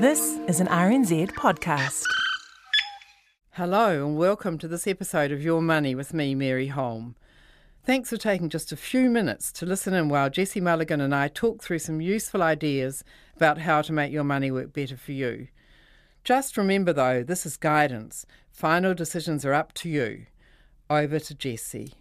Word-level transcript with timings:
This 0.00 0.38
is 0.48 0.60
an 0.60 0.66
RNZ 0.68 1.32
podcast. 1.32 2.04
Hello, 3.50 4.06
and 4.06 4.16
welcome 4.16 4.56
to 4.56 4.66
this 4.66 4.86
episode 4.86 5.30
of 5.30 5.42
Your 5.42 5.60
Money 5.60 5.94
with 5.94 6.14
me, 6.14 6.34
Mary 6.34 6.68
Holm. 6.68 7.16
Thanks 7.84 8.08
for 8.08 8.16
taking 8.16 8.48
just 8.48 8.72
a 8.72 8.78
few 8.78 9.10
minutes 9.10 9.52
to 9.52 9.66
listen 9.66 9.92
in 9.92 10.08
while 10.08 10.30
Jesse 10.30 10.58
Mulligan 10.58 11.02
and 11.02 11.14
I 11.14 11.28
talk 11.28 11.62
through 11.62 11.80
some 11.80 12.00
useful 12.00 12.42
ideas 12.42 13.04
about 13.36 13.58
how 13.58 13.82
to 13.82 13.92
make 13.92 14.10
your 14.10 14.24
money 14.24 14.50
work 14.50 14.72
better 14.72 14.96
for 14.96 15.12
you. 15.12 15.48
Just 16.24 16.56
remember, 16.56 16.94
though, 16.94 17.22
this 17.22 17.44
is 17.44 17.58
guidance. 17.58 18.24
Final 18.50 18.94
decisions 18.94 19.44
are 19.44 19.52
up 19.52 19.74
to 19.74 19.90
you. 19.90 20.24
Over 20.88 21.18
to 21.18 21.34
Jesse. 21.34 21.92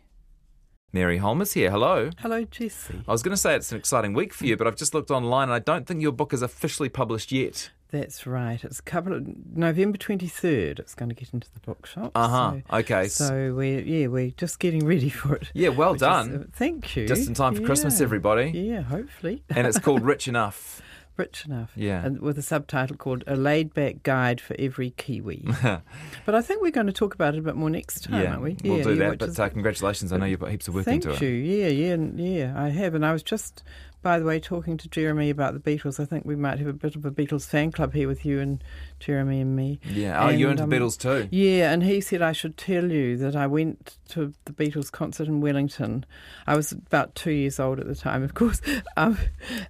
Mary 0.93 1.17
Holm 1.17 1.41
is 1.41 1.51
here. 1.51 1.69
Hello. 1.69 2.11
Hello, 2.19 2.45
Jesse. 2.45 3.03
I 3.05 3.11
was 3.11 3.23
going 3.23 3.35
to 3.35 3.37
say 3.37 3.57
it's 3.57 3.73
an 3.73 3.77
exciting 3.77 4.13
week 4.13 4.33
for 4.33 4.45
you, 4.45 4.55
but 4.55 4.67
I've 4.67 4.77
just 4.77 4.93
looked 4.93 5.11
online 5.11 5.49
and 5.49 5.53
I 5.53 5.59
don't 5.59 5.85
think 5.85 6.01
your 6.01 6.13
book 6.13 6.31
is 6.31 6.41
officially 6.41 6.87
published 6.87 7.33
yet. 7.33 7.71
That's 7.91 8.27
right. 8.27 8.63
It's 8.63 8.79
a 8.79 8.83
couple 8.83 9.13
of 9.13 9.25
November 9.55 9.97
twenty 9.97 10.27
third. 10.27 10.77
It's 10.79 10.93
going 10.93 11.09
to 11.09 11.15
get 11.15 11.33
into 11.33 11.51
the 11.51 11.59
bookshop. 11.59 12.11
Uh 12.13 12.27
huh. 12.27 12.51
So, 12.69 12.77
okay. 12.77 13.07
so 13.07 13.53
we're 13.55 13.79
yeah 13.81 14.07
we're 14.07 14.29
just 14.31 14.59
getting 14.59 14.85
ready 14.85 15.09
for 15.09 15.35
it. 15.37 15.49
yeah, 15.55 15.69
well 15.69 15.95
is- 15.95 16.01
done. 16.01 16.35
uh, 16.35 16.43
thank 16.53 16.95
you. 16.95 17.07
Just 17.07 17.27
in 17.27 17.33
time 17.33 17.55
for 17.55 17.63
Christmas, 17.63 17.99
everybody. 17.99 18.51
Yeah, 18.51 18.81
hopefully. 18.81 19.43
And 19.49 19.65
it's 19.65 19.79
called 19.79 20.01
Rich 20.05 20.27
Enough. 20.27 20.81
Rich 21.17 21.43
enough. 21.47 21.71
Yeah. 21.75 22.01
And 22.05 22.21
with 22.21 22.37
a 22.37 22.41
subtitle 22.41 22.95
called 22.95 23.25
A 23.27 23.35
Laid 23.35 23.73
Back 23.73 24.03
Guide 24.03 24.39
for 24.39 24.55
Every 24.57 24.91
Kiwi. 24.91 25.43
but 26.25 26.33
I 26.33 26.41
think 26.41 26.61
we're 26.61 26.71
going 26.71 26.87
to 26.87 26.93
talk 26.93 27.13
about 27.13 27.35
it 27.35 27.39
a 27.39 27.41
bit 27.41 27.55
more 27.55 27.69
next 27.69 28.05
time, 28.05 28.21
yeah, 28.23 28.29
aren't 28.31 28.41
we? 28.41 28.55
we'll 28.63 28.77
yeah, 28.77 28.83
do 28.85 28.93
yeah, 28.93 29.09
that. 29.09 29.19
But 29.19 29.29
is- 29.29 29.37
uh, 29.39 29.49
congratulations. 29.49 30.13
I 30.13 30.17
know 30.17 30.25
you've 30.25 30.39
got 30.39 30.49
heaps 30.51 30.69
of 30.69 30.75
work 30.75 30.85
Thank 30.85 31.05
into 31.05 31.25
you. 31.25 31.43
it. 31.43 31.57
Yeah, 31.57 31.87
yeah, 31.87 31.93
and- 31.95 32.17
yeah, 32.17 32.53
I 32.55 32.69
have. 32.69 32.95
And 32.95 33.05
I 33.05 33.11
was 33.11 33.21
just, 33.21 33.63
by 34.01 34.19
the 34.19 34.25
way, 34.25 34.39
talking 34.39 34.77
to 34.77 34.87
Jeremy 34.87 35.29
about 35.29 35.53
the 35.53 35.59
Beatles. 35.59 35.99
I 35.99 36.05
think 36.05 36.25
we 36.25 36.35
might 36.35 36.59
have 36.59 36.67
a 36.67 36.73
bit 36.73 36.95
of 36.95 37.05
a 37.05 37.11
Beatles 37.11 37.47
fan 37.47 37.71
club 37.71 37.93
here 37.93 38.07
with 38.07 38.25
you 38.25 38.39
and 38.39 38.63
Jeremy 38.99 39.41
and 39.41 39.55
me. 39.55 39.79
Yeah. 39.89 40.25
Oh, 40.25 40.29
you're 40.29 40.51
into 40.51 40.63
um, 40.63 40.71
Beatles 40.71 40.97
too. 40.97 41.27
Yeah, 41.31 41.71
and 41.71 41.83
he 41.83 41.99
said 42.01 42.21
I 42.21 42.31
should 42.31 42.57
tell 42.57 42.91
you 42.91 43.17
that 43.17 43.35
I 43.35 43.47
went 43.47 43.97
to 44.09 44.33
the 44.45 44.53
Beatles 44.53 44.91
concert 44.91 45.27
in 45.27 45.41
Wellington. 45.41 46.05
I 46.47 46.55
was 46.55 46.71
about 46.71 47.15
two 47.15 47.31
years 47.31 47.59
old 47.59 47.79
at 47.79 47.87
the 47.87 47.95
time, 47.95 48.23
of 48.23 48.33
course. 48.33 48.61
Um, 48.97 49.17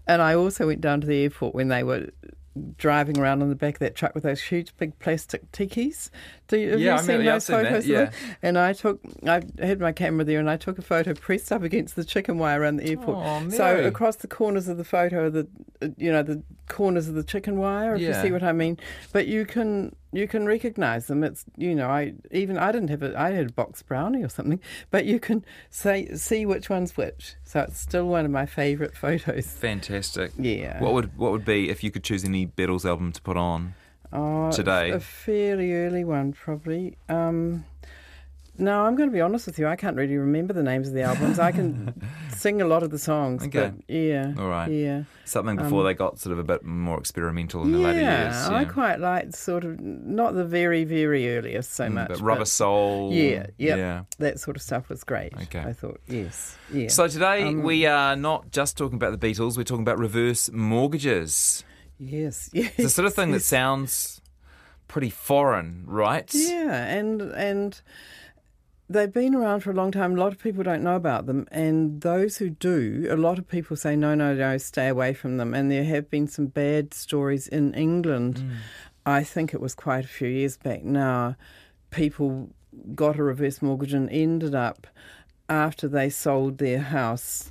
and 0.07 0.21
I 0.21 0.33
also 0.33 0.65
went 0.65 0.81
down 0.81 1.01
to 1.01 1.07
the 1.07 1.21
airport 1.23 1.53
when 1.53 1.67
they 1.67 1.83
were 1.83 2.09
driving 2.77 3.19
around 3.19 3.41
on 3.41 3.49
the 3.49 3.55
back 3.55 3.75
of 3.75 3.79
that 3.79 3.95
truck 3.95 4.13
with 4.15 4.23
those 4.23 4.41
huge 4.41 4.75
big 4.77 4.97
plastic 4.99 5.51
tikis. 5.51 6.09
Do 6.49 6.57
you, 6.57 6.71
have 6.71 6.79
Yeah, 6.79 6.93
you 6.95 6.97
I 6.97 7.01
seen 7.01 7.17
mean, 7.17 7.25
yeah, 7.25 7.31
I've 7.31 7.35
those 7.35 7.45
seen 7.45 7.55
that, 7.57 7.65
photos? 7.69 7.87
yeah. 7.87 8.11
And 8.41 8.57
I 8.57 8.73
took, 8.73 8.99
I 9.25 9.41
had 9.59 9.79
my 9.79 9.91
camera 9.91 10.25
there, 10.25 10.39
and 10.39 10.49
I 10.49 10.57
took 10.57 10.79
a 10.79 10.81
photo 10.81 11.13
pressed 11.13 11.51
up 11.51 11.61
against 11.61 11.95
the 11.95 12.03
chicken 12.03 12.39
wire 12.39 12.59
around 12.61 12.77
the 12.77 12.89
airport. 12.89 13.17
Aw, 13.17 13.49
so 13.49 13.85
across 13.85 14.15
the 14.17 14.27
corners 14.27 14.67
of 14.67 14.77
the 14.77 14.83
photo, 14.83 15.29
the 15.29 15.47
uh, 15.81 15.89
you 15.95 16.11
know 16.11 16.23
the 16.23 16.41
corners 16.67 17.07
of 17.07 17.13
the 17.13 17.23
chicken 17.23 17.57
wire, 17.59 17.93
if 17.95 18.01
Yeah. 18.01 18.07
you 18.09 18.13
see 18.27 18.31
what 18.31 18.41
I 18.41 18.51
mean. 18.51 18.77
But 19.13 19.27
you 19.27 19.45
can 19.45 19.95
you 20.11 20.27
can 20.27 20.47
recognise 20.47 21.05
them. 21.05 21.23
It's 21.23 21.45
you 21.55 21.75
know 21.75 21.87
I 21.87 22.13
even 22.31 22.57
I 22.57 22.71
didn't 22.71 22.89
have 22.89 23.03
a 23.03 23.13
I 23.19 23.29
had 23.29 23.49
a 23.49 23.53
box 23.53 23.83
brownie 23.83 24.23
or 24.23 24.29
something, 24.29 24.59
but 24.89 25.05
you 25.05 25.19
can 25.19 25.45
say 25.69 26.07
see 26.15 26.47
which 26.47 26.67
one's 26.67 26.97
which. 26.97 27.35
So 27.43 27.59
it's 27.61 27.79
still 27.79 28.07
one 28.07 28.25
of 28.25 28.31
my 28.31 28.47
favourite 28.47 28.95
photos. 28.97 29.45
Fantastic. 29.51 30.31
Yeah. 30.35 30.81
What 30.81 30.93
would 30.93 31.15
what 31.15 31.31
would 31.31 31.45
be 31.45 31.69
if 31.69 31.83
you 31.83 31.91
could 31.91 32.03
choose 32.03 32.25
any 32.25 32.47
Beatles 32.47 32.85
album 32.85 33.11
to 33.11 33.21
put 33.21 33.37
on? 33.37 33.75
Oh, 34.11 34.51
today? 34.51 34.91
A 34.91 34.99
fairly 34.99 35.73
early 35.73 36.03
one, 36.03 36.33
probably. 36.33 36.97
Um, 37.09 37.65
no, 38.57 38.81
I'm 38.83 38.95
going 38.95 39.07
to 39.07 39.13
be 39.13 39.21
honest 39.21 39.45
with 39.45 39.57
you. 39.57 39.67
I 39.67 39.77
can't 39.77 39.95
really 39.95 40.17
remember 40.17 40.51
the 40.53 40.63
names 40.63 40.89
of 40.89 40.93
the 40.93 41.03
albums. 41.03 41.39
I 41.39 41.53
can 41.53 41.93
sing 42.35 42.61
a 42.61 42.65
lot 42.65 42.83
of 42.83 42.89
the 42.89 42.97
songs, 42.99 43.43
Okay. 43.45 43.71
but 43.71 43.95
yeah, 43.95 44.33
All 44.37 44.49
right. 44.49 44.69
yeah, 44.69 45.03
Something 45.23 45.55
before 45.55 45.83
they 45.85 45.93
got 45.93 46.19
sort 46.19 46.33
of 46.33 46.39
a 46.39 46.43
bit 46.43 46.65
more 46.65 46.97
experimental 46.99 47.63
in 47.63 47.71
the 47.71 47.77
Um, 47.77 47.83
yeah. 47.83 47.87
later 47.87 48.01
years. 48.01 48.35
Yeah, 48.49 48.55
I 48.57 48.65
quite 48.65 48.99
like 48.99 49.33
sort 49.33 49.63
of 49.63 49.79
not 49.79 50.33
the 50.33 50.43
very, 50.43 50.83
very 50.83 51.37
earliest 51.37 51.71
so 51.73 51.85
Mm, 51.85 51.93
much, 51.93 52.07
but 52.09 52.19
Rubber 52.19 52.43
Soul. 52.45 53.13
Yeah, 53.13 53.45
yep. 53.57 53.77
Yeah. 53.77 54.01
that 54.17 54.41
sort 54.41 54.57
of 54.57 54.61
stuff 54.61 54.89
was 54.89 55.05
great. 55.05 55.31
Okay. 55.43 55.59
I 55.61 55.71
thought 55.71 56.01
yes, 56.07 56.57
yeah. 56.73 56.89
So 56.89 57.07
today 57.07 57.43
Um, 57.43 57.63
we 57.63 57.85
are 57.85 58.17
not 58.17 58.51
just 58.51 58.75
talking 58.77 58.95
about 58.97 59.17
the 59.17 59.25
Beatles, 59.25 59.55
we're 59.55 59.63
talking 59.63 59.83
about 59.83 59.99
reverse 59.99 60.51
mortgages. 60.51 61.63
Yes, 61.99 62.49
yes, 62.53 62.71
It's 62.77 62.83
the 62.83 62.89
sort 62.89 63.05
of 63.05 63.13
thing 63.13 63.31
that 63.31 63.41
sounds 63.41 64.21
pretty 64.87 65.09
foreign, 65.09 65.83
right? 65.85 66.29
Yeah, 66.33 66.85
and 66.85 67.21
and 67.21 67.79
they've 68.89 69.13
been 69.13 69.35
around 69.35 69.61
for 69.61 69.71
a 69.71 69.73
long 69.73 69.91
time. 69.91 70.13
A 70.13 70.19
lot 70.19 70.33
of 70.33 70.39
people 70.39 70.63
don't 70.63 70.83
know 70.83 70.95
about 70.95 71.25
them, 71.25 71.47
and 71.51 72.01
those 72.01 72.37
who 72.37 72.49
do, 72.49 73.07
a 73.09 73.15
lot 73.15 73.37
of 73.37 73.47
people 73.47 73.75
say 73.75 73.95
no, 73.95 74.15
no, 74.15 74.33
no, 74.33 74.57
stay 74.57 74.87
away 74.87 75.13
from 75.13 75.37
them. 75.37 75.53
And 75.53 75.71
there 75.71 75.83
have 75.85 76.09
been 76.09 76.27
some 76.27 76.47
bad 76.47 76.93
stories 76.93 77.47
in 77.47 77.73
England. 77.73 78.37
Mm. 78.37 78.55
I 79.05 79.23
think 79.23 79.53
it 79.53 79.61
was 79.61 79.75
quite 79.75 80.05
a 80.05 80.09
few 80.09 80.27
years 80.27 80.57
back 80.57 80.83
now. 80.83 81.35
People 81.89 82.49
got 82.93 83.17
a 83.17 83.23
reverse 83.23 83.61
mortgage 83.61 83.93
and 83.93 84.09
ended 84.09 84.53
up 84.53 84.87
after 85.47 85.87
they 85.87 86.09
sold 86.09 86.59
their 86.59 86.79
house 86.79 87.49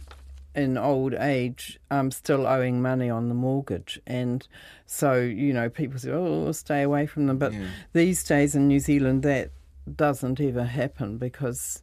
in 0.59 0.77
old 0.77 1.15
age, 1.15 1.79
um, 1.91 2.11
still 2.11 2.47
owing 2.47 2.83
money 2.83 3.09
on 3.09 3.29
the 3.29 3.35
mortgage. 3.35 4.01
And 4.07 4.47
so, 4.87 5.15
you 5.15 5.53
know, 5.53 5.69
people 5.71 5.99
say, 5.99 6.11
oh, 6.11 6.53
stay 6.53 6.83
away 6.83 7.07
from 7.07 7.27
them. 7.27 7.39
But 7.39 7.53
these 7.93 8.23
days 8.25 8.55
in 8.55 8.69
New 8.69 8.81
Zealand, 8.81 9.23
that 9.23 9.51
doesn't 9.95 10.41
ever 10.41 10.65
happen 10.65 11.17
because 11.17 11.83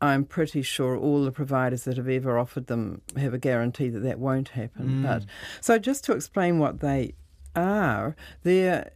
I'm 0.00 0.24
pretty 0.24 0.62
sure 0.62 0.96
all 0.96 1.24
the 1.24 1.32
providers 1.32 1.84
that 1.84 1.96
have 1.96 2.08
ever 2.08 2.38
offered 2.38 2.66
them 2.66 3.02
have 3.16 3.34
a 3.34 3.38
guarantee 3.38 3.88
that 3.90 4.00
that 4.00 4.18
won't 4.18 4.50
happen. 4.50 5.02
But 5.02 5.24
so 5.60 5.78
just 5.78 6.04
to 6.04 6.12
explain 6.12 6.58
what 6.58 6.80
they 6.80 7.14
are, 7.54 8.14
they're 8.42 8.92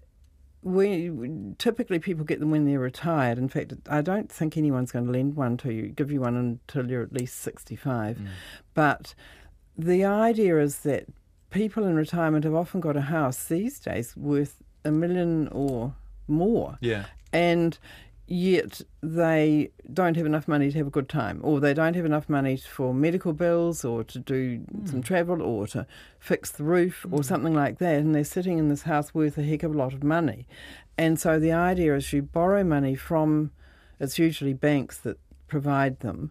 we 0.63 1.11
typically 1.59 1.99
people 1.99 2.25
get 2.25 2.41
them 2.41 2.51
when 2.51 2.67
they're 2.67 2.79
retired. 2.79 3.39
In 3.39 3.49
fact, 3.49 3.73
I 3.89 4.03
don't 4.03 4.31
think 4.31 4.57
anyone's 4.57 4.93
going 4.93 5.07
to 5.07 5.13
lend 5.13 5.35
one 5.35 5.57
to 5.59 5.73
you, 5.73 5.89
give 5.89 6.11
you 6.13 6.21
one 6.21 6.37
until 6.37 6.91
you're 6.91 7.03
at 7.03 7.13
least 7.13 7.39
65. 7.39 8.19
Mm. 8.19 8.27
But 8.75 9.15
the 9.79 10.05
idea 10.05 10.59
is 10.61 10.81
that 10.81 11.07
people 11.51 11.85
in 11.85 11.95
retirement 11.97 12.45
have 12.45 12.55
often 12.55 12.81
got 12.81 12.97
a 12.97 13.01
house 13.03 13.45
these 13.47 13.81
days 13.81 14.17
worth 14.17 14.63
a 14.85 14.91
million 14.91 15.49
or 15.49 15.95
more 16.29 16.77
Yeah. 16.81 17.07
and 17.33 17.79
yet 18.31 18.81
they 19.03 19.73
don't 19.93 20.17
have 20.17 20.25
enough 20.25 20.47
money 20.47 20.71
to 20.71 20.79
have 20.79 20.87
a 20.87 20.91
good 20.91 21.09
time, 21.09 21.41
or 21.43 21.59
they 21.59 21.75
don't 21.75 21.97
have 21.97 22.05
enough 22.07 22.29
money 22.29 22.57
for 22.57 22.95
medical 22.95 23.33
bills, 23.33 23.85
or 23.85 24.05
to 24.05 24.21
do 24.21 24.65
some 24.85 24.97
hmm. 24.97 25.01
travel, 25.01 25.43
or 25.43 25.67
to 25.67 25.85
fix 26.21 26.51
the 26.53 26.63
roof, 26.63 27.05
or 27.11 27.19
hmm. 27.19 27.23
something 27.23 27.53
like 27.53 27.79
that, 27.79 27.97
and 27.97 28.15
they're 28.15 28.23
sitting 28.23 28.57
in 28.57 28.69
this 28.69 28.83
house 28.83 29.13
worth 29.13 29.37
a 29.37 29.43
heck 29.43 29.65
of 29.65 29.75
a 29.75 29.77
lot 29.77 29.93
of 29.93 30.05
money. 30.05 30.47
And 30.97 31.19
so 31.19 31.41
the 31.41 31.53
idea 31.53 31.97
is 31.97 32.13
you 32.13 32.23
borrow 32.23 32.63
money 32.63 32.95
from, 32.95 33.51
it's 33.99 34.19
usually 34.19 34.55
banks 34.55 34.99
that 34.99 35.19
provide 35.49 35.99
them, 35.99 36.31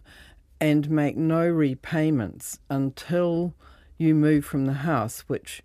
and 0.58 0.90
make 0.90 1.18
no 1.18 1.46
repayments 1.46 2.60
until 2.70 3.54
you 3.98 4.14
move 4.14 4.46
from 4.46 4.64
the 4.64 4.72
house, 4.72 5.20
which 5.26 5.62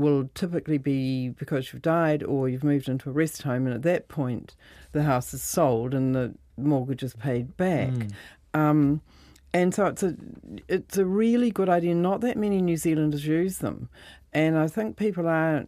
will 0.00 0.28
typically 0.34 0.78
be 0.78 1.30
because 1.30 1.72
you've 1.72 1.82
died 1.82 2.22
or 2.22 2.48
you've 2.48 2.64
moved 2.64 2.88
into 2.88 3.10
a 3.10 3.12
rest 3.12 3.42
home, 3.42 3.66
and 3.66 3.74
at 3.74 3.82
that 3.82 4.08
point, 4.08 4.54
the 4.92 5.02
house 5.04 5.32
is 5.34 5.42
sold 5.42 5.94
and 5.94 6.14
the 6.14 6.34
mortgage 6.56 7.02
is 7.02 7.14
paid 7.14 7.56
back. 7.56 7.90
Um, 8.54 9.00
and 9.52 9.74
so 9.74 9.86
it's 9.86 10.02
a 10.02 10.14
it's 10.68 10.96
a 10.96 11.04
really 11.04 11.50
good 11.50 11.68
idea. 11.68 11.94
Not 11.94 12.20
that 12.20 12.36
many 12.36 12.60
New 12.62 12.76
Zealanders 12.76 13.26
use 13.26 13.58
them, 13.58 13.88
and 14.32 14.56
I 14.56 14.68
think 14.68 14.96
people 14.96 15.26
are 15.26 15.66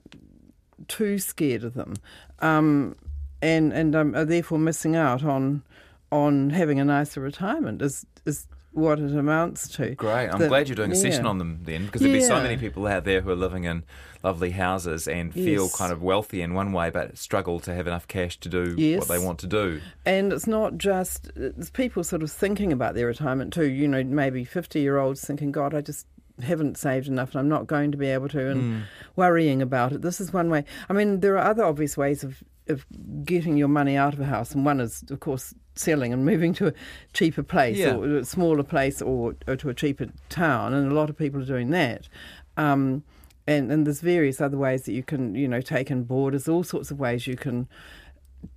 too 0.88 1.18
scared 1.18 1.64
of 1.64 1.74
them, 1.74 1.94
um, 2.40 2.94
and 3.40 3.72
and 3.72 3.96
um, 3.96 4.14
are 4.14 4.24
therefore 4.24 4.58
missing 4.58 4.94
out 4.94 5.24
on 5.24 5.62
on 6.10 6.50
having 6.50 6.78
a 6.78 6.84
nicer 6.84 7.20
retirement. 7.20 7.82
Is 7.82 8.06
is 8.24 8.46
what 8.72 8.98
it 8.98 9.14
amounts 9.14 9.68
to. 9.68 9.94
Great. 9.94 10.28
I'm 10.28 10.38
That- 10.38 10.48
glad 10.48 10.68
you're 10.68 10.76
doing 10.76 10.92
a 10.92 10.96
session 10.96 11.24
yeah. 11.24 11.30
on 11.30 11.38
them 11.38 11.60
then, 11.62 11.86
because 11.86 12.00
there'd 12.00 12.12
be 12.12 12.20
so 12.20 12.40
many 12.42 12.56
people 12.56 12.86
out 12.86 13.04
there 13.04 13.20
who 13.20 13.30
are 13.30 13.36
living 13.36 13.64
in 13.64 13.84
lovely 14.22 14.52
houses 14.52 15.06
and 15.08 15.34
feel 15.34 15.64
Yes. 15.64 15.76
kind 15.76 15.92
of 15.92 16.02
wealthy 16.02 16.42
in 16.42 16.54
one 16.54 16.72
way, 16.72 16.88
but 16.90 17.18
struggle 17.18 17.60
to 17.60 17.74
have 17.74 17.86
enough 17.86 18.08
cash 18.08 18.38
to 18.40 18.48
do 18.48 18.74
Yes. 18.78 19.00
what 19.00 19.08
they 19.08 19.24
want 19.24 19.38
to 19.40 19.46
do. 19.46 19.80
And 20.06 20.32
it's 20.32 20.46
not 20.46 20.78
just 20.78 21.30
it's 21.36 21.70
people 21.70 22.04
sort 22.04 22.22
of 22.22 22.30
thinking 22.30 22.72
about 22.72 22.94
their 22.94 23.06
retirement 23.08 23.52
too. 23.52 23.68
You 23.68 23.88
know, 23.88 24.02
maybe 24.04 24.44
fifty 24.44 24.80
year 24.80 24.98
olds 24.98 25.24
thinking, 25.24 25.52
God, 25.52 25.74
I 25.74 25.80
just 25.80 26.06
haven't 26.40 26.78
saved 26.78 27.08
enough 27.08 27.30
and 27.32 27.40
I'm 27.40 27.48
not 27.48 27.66
going 27.66 27.92
to 27.92 27.98
be 27.98 28.06
able 28.08 28.28
to 28.30 28.48
and 28.50 28.60
hmm. 28.62 28.80
worrying 29.16 29.60
about 29.60 29.92
it. 29.92 30.02
This 30.02 30.20
is 30.20 30.32
one 30.32 30.48
way. 30.48 30.64
I 30.88 30.92
mean, 30.94 31.20
there 31.20 31.36
are 31.36 31.50
other 31.50 31.64
obvious 31.64 31.96
ways 31.96 32.24
of, 32.24 32.42
of 32.68 32.86
getting 33.24 33.56
your 33.56 33.68
money 33.68 33.96
out 33.96 34.14
of 34.14 34.20
a 34.20 34.24
house 34.24 34.54
and 34.54 34.64
one 34.64 34.80
is 34.80 35.04
of 35.10 35.20
course 35.20 35.54
selling 35.74 36.12
and 36.12 36.24
moving 36.24 36.52
to 36.54 36.68
a 36.68 36.72
cheaper 37.12 37.42
place 37.42 37.76
Yeah. 37.78 37.96
or 37.96 38.18
a 38.18 38.24
smaller 38.24 38.62
place 38.62 39.02
or, 39.02 39.34
or 39.48 39.56
to 39.56 39.68
a 39.68 39.74
cheaper 39.74 40.06
town 40.28 40.74
and 40.74 40.90
a 40.90 40.94
lot 40.94 41.10
of 41.10 41.16
people 41.16 41.40
are 41.42 41.46
doing 41.46 41.70
that. 41.70 42.08
Um, 42.56 43.02
and, 43.46 43.72
and 43.72 43.86
there's 43.86 44.00
various 44.00 44.40
other 44.40 44.56
ways 44.56 44.82
that 44.82 44.92
you 44.92 45.02
can, 45.02 45.34
you 45.34 45.48
know, 45.48 45.60
take 45.60 45.90
in 45.90 46.04
board. 46.04 46.34
There's 46.34 46.46
all 46.48 46.62
sorts 46.62 46.90
of 46.92 47.00
ways 47.00 47.26
you 47.26 47.36
can 47.36 47.66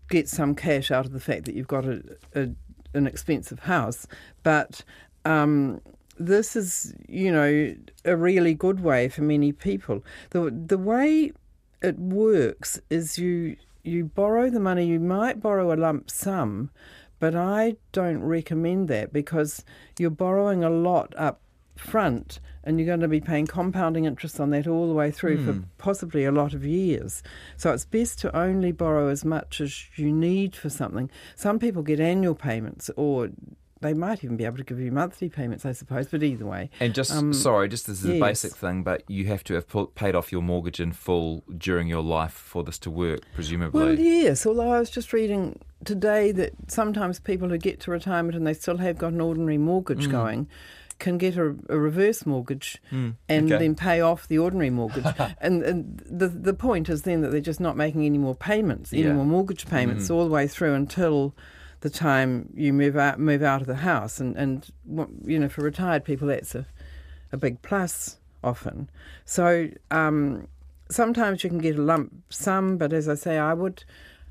get 0.09 0.29
some 0.29 0.53
cash 0.53 0.91
out 0.91 1.05
of 1.05 1.11
the 1.13 1.19
fact 1.19 1.45
that 1.45 1.55
you've 1.55 1.67
got 1.67 1.85
a, 1.85 2.03
a 2.35 2.49
an 2.93 3.07
expensive 3.07 3.59
house, 3.59 4.07
but 4.43 4.83
um, 5.25 5.81
this 6.17 6.55
is 6.55 6.93
you 7.09 7.31
know 7.31 7.75
a 8.05 8.15
really 8.15 8.53
good 8.53 8.79
way 8.81 9.09
for 9.09 9.21
many 9.21 9.51
people. 9.51 10.03
The 10.29 10.49
the 10.51 10.77
way 10.77 11.31
it 11.81 11.99
works 11.99 12.79
is 12.89 13.17
you 13.17 13.57
you 13.85 14.05
borrow 14.05 14.49
the 14.49 14.59
money. 14.59 14.85
You 14.85 14.99
might 14.99 15.41
borrow 15.41 15.73
a 15.73 15.75
lump 15.75 16.09
sum, 16.09 16.71
but 17.19 17.35
I 17.35 17.75
don't 17.91 18.21
recommend 18.21 18.87
that 18.89 19.13
because 19.13 19.63
you're 19.97 20.09
borrowing 20.09 20.63
a 20.63 20.69
lot 20.69 21.13
up 21.17 21.41
front 21.75 22.39
and 22.63 22.79
you're 22.79 22.87
going 22.87 23.01
to 23.01 23.07
be 23.07 23.21
paying 23.21 23.45
compounding 23.45 24.05
interest 24.05 24.39
on 24.39 24.49
that 24.49 24.67
all 24.67 24.87
the 24.87 24.93
way 24.93 25.11
through 25.11 25.45
for 25.45 25.53
hmm. 25.53 25.63
possibly 25.77 26.25
a 26.25 26.31
lot 26.31 26.53
of 26.53 26.65
years. 26.65 27.21
So 27.57 27.71
it's 27.73 27.85
best 27.85 28.19
to 28.19 28.35
only 28.35 28.71
borrow 28.71 29.09
as 29.09 29.23
much 29.23 29.61
as 29.61 29.85
you 29.97 30.11
need 30.11 30.55
for 30.55 30.69
something. 30.69 31.09
Some 31.35 31.59
people 31.59 31.83
get 31.83 31.99
annual 31.99 32.35
payments 32.35 32.89
or 32.95 33.29
they 33.81 33.93
might 33.93 34.23
even 34.23 34.37
be 34.37 34.45
able 34.45 34.57
to 34.57 34.63
give 34.63 34.79
you 34.79 34.91
monthly 34.91 35.29
payments, 35.29 35.65
I 35.65 35.73
suppose, 35.73 36.07
but 36.07 36.23
either 36.23 36.45
way. 36.45 36.69
And 36.79 36.93
just 36.93 37.11
Um, 37.11 37.33
sorry, 37.33 37.67
just 37.67 37.87
this 37.87 38.03
is 38.03 38.09
a 38.09 38.19
basic 38.19 38.55
thing, 38.55 38.83
but 38.83 39.03
you 39.09 39.25
have 39.25 39.43
to 39.45 39.53
have 39.55 39.67
pu- 39.67 39.91
paid 39.95 40.15
off 40.15 40.31
your 40.31 40.41
mortgage 40.41 40.79
in 40.79 40.93
full 40.93 41.43
during 41.57 41.87
your 41.87 42.01
life 42.01 42.31
for 42.31 42.63
this 42.63 42.79
to 42.79 42.91
work, 42.91 43.21
presumably. 43.33 43.83
Well, 43.83 43.99
yes, 43.99 44.45
although 44.45 44.71
I 44.71 44.79
was 44.79 44.89
just 44.89 45.11
reading 45.11 45.59
today 45.83 46.31
that 46.31 46.53
sometimes 46.67 47.19
people 47.19 47.49
who 47.49 47.57
get 47.57 47.79
to 47.81 47.91
retirement 47.91 48.35
and 48.35 48.47
they 48.47 48.53
still 48.53 48.77
have 48.77 48.97
got 48.97 49.11
an 49.13 49.21
ordinary 49.21 49.57
mortgage 49.57 50.07
mm. 50.07 50.11
going 50.11 50.47
can 50.97 51.17
get 51.17 51.35
a, 51.35 51.53
a 51.67 51.77
reverse 51.77 52.25
mortgage 52.25 52.81
mm. 52.91 53.13
and 53.27 53.51
okay. 53.51 53.61
then 53.61 53.75
pay 53.75 53.99
off 53.99 54.29
the 54.29 54.37
ordinary 54.37 54.69
mortgage. 54.69 55.05
and 55.41 55.61
and 55.63 56.01
the, 56.09 56.29
the 56.29 56.53
point 56.53 56.87
is 56.87 57.01
then 57.01 57.21
that 57.21 57.31
they're 57.31 57.41
just 57.41 57.59
not 57.59 57.75
making 57.75 58.05
any 58.05 58.17
more 58.17 58.35
payments, 58.35 58.93
any 58.93 59.03
Yeah. 59.03 59.13
more 59.13 59.25
mortgage 59.25 59.67
payments 59.67 60.07
mm. 60.07 60.15
all 60.15 60.23
the 60.23 60.31
way 60.31 60.47
through 60.47 60.73
until 60.73 61.35
the 61.85 61.89
time 61.91 62.49
you 62.55 62.73
move 62.73 62.97
out 62.97 63.19
move 63.19 63.43
out 63.43 63.61
of 63.61 63.67
the 63.67 63.75
house. 63.75 64.19
And, 64.19 64.35
and 64.35 64.67
you 65.23 65.37
know, 65.37 65.47
for 65.47 65.61
retired 65.61 66.03
people, 66.03 66.27
that's 66.27 66.55
a, 66.55 66.65
a 67.31 67.37
big 67.37 67.61
plus 67.61 68.17
often. 68.43 68.89
So 69.23 69.69
um, 69.91 70.47
sometimes 70.89 71.43
you 71.43 71.49
can 71.51 71.59
get 71.59 71.77
a 71.77 71.81
lump 71.81 72.11
sum, 72.29 72.77
but 72.77 72.91
as 72.91 73.07
I 73.07 73.13
say, 73.13 73.37
I 73.37 73.53
would 73.53 73.83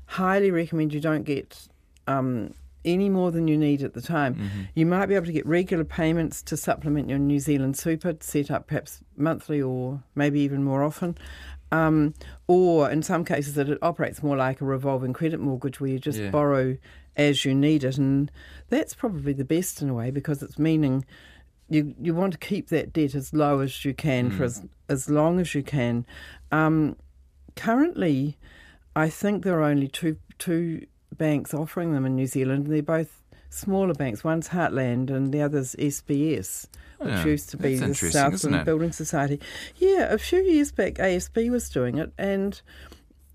highly 0.07 0.51
recommend 0.51 0.93
you 0.93 0.99
don't 0.99 1.23
get 1.23 1.69
um, 2.07 2.53
any 2.83 3.07
more 3.07 3.31
than 3.31 3.47
you 3.47 3.57
need 3.57 3.83
at 3.83 3.93
the 3.93 4.01
time. 4.01 4.35
Mm-hmm. 4.35 4.61
You 4.73 4.85
might 4.85 5.05
be 5.05 5.15
able 5.15 5.27
to 5.27 5.31
get 5.31 5.45
regular 5.45 5.85
payments 5.85 6.41
to 6.43 6.57
supplement 6.57 7.09
your 7.09 7.19
New 7.19 7.39
Zealand 7.39 7.77
super, 7.77 8.13
set 8.19 8.51
up 8.51 8.67
perhaps 8.67 8.99
monthly 9.15 9.61
or 9.61 10.03
maybe 10.13 10.41
even 10.41 10.61
more 10.61 10.83
often. 10.83 11.17
Um, 11.71 12.13
or 12.47 12.91
in 12.91 13.01
some 13.01 13.23
cases, 13.23 13.55
that 13.55 13.69
it 13.69 13.79
operates 13.81 14.21
more 14.21 14.35
like 14.35 14.59
a 14.59 14.65
revolving 14.65 15.13
credit 15.13 15.39
mortgage 15.39 15.79
where 15.79 15.89
you 15.89 15.99
just 15.99 16.19
Yeah. 16.19 16.31
borrow 16.31 16.77
as 17.17 17.45
you 17.45 17.53
need 17.55 17.83
it. 17.83 17.97
And 17.97 18.31
that's 18.69 18.93
probably 18.93 19.33
the 19.33 19.45
best 19.45 19.81
in 19.81 19.89
a 19.89 19.93
way 19.93 20.11
because 20.11 20.41
it's 20.43 20.59
meaning 20.59 21.05
you 21.69 21.95
you 21.99 22.13
want 22.13 22.33
to 22.33 22.37
keep 22.39 22.69
that 22.69 22.93
debt 22.93 23.15
as 23.15 23.33
low 23.33 23.59
as 23.59 23.83
you 23.85 23.93
can 23.93 24.29
for 24.31 24.43
as 24.43 24.63
as 24.89 25.09
long 25.09 25.39
as 25.39 25.55
you 25.55 25.63
can. 25.63 26.05
Um, 26.51 26.95
currently, 27.55 28.37
I 28.95 29.09
think 29.09 29.43
there 29.43 29.59
are 29.59 29.63
only 29.63 29.87
two 29.87 30.17
two 30.37 30.85
banks 31.17 31.53
offering 31.53 31.93
them 31.93 32.05
in 32.05 32.15
New 32.15 32.27
Zealand. 32.27 32.65
And 32.65 32.75
they're 32.75 32.83
both 32.83 33.21
smaller 33.49 33.93
banks. 33.93 34.23
One's 34.23 34.49
Heartland 34.49 35.09
and 35.09 35.33
the 35.33 35.41
other's 35.41 35.75
SBS, 35.75 36.67
which 36.99 37.09
Yeah, 37.09 37.25
used 37.25 37.49
to 37.51 37.57
be 37.57 37.77
the 37.77 37.93
Southland? 37.95 38.65
Building 38.65 38.91
Society. 38.91 39.39
Yeah, 39.77 40.11
a 40.13 40.17
few 40.17 40.41
years 40.41 40.71
back, 40.71 40.95
ASB 40.95 41.49
was 41.49 41.69
doing 41.69 41.97
it, 41.97 42.11
and 42.17 42.61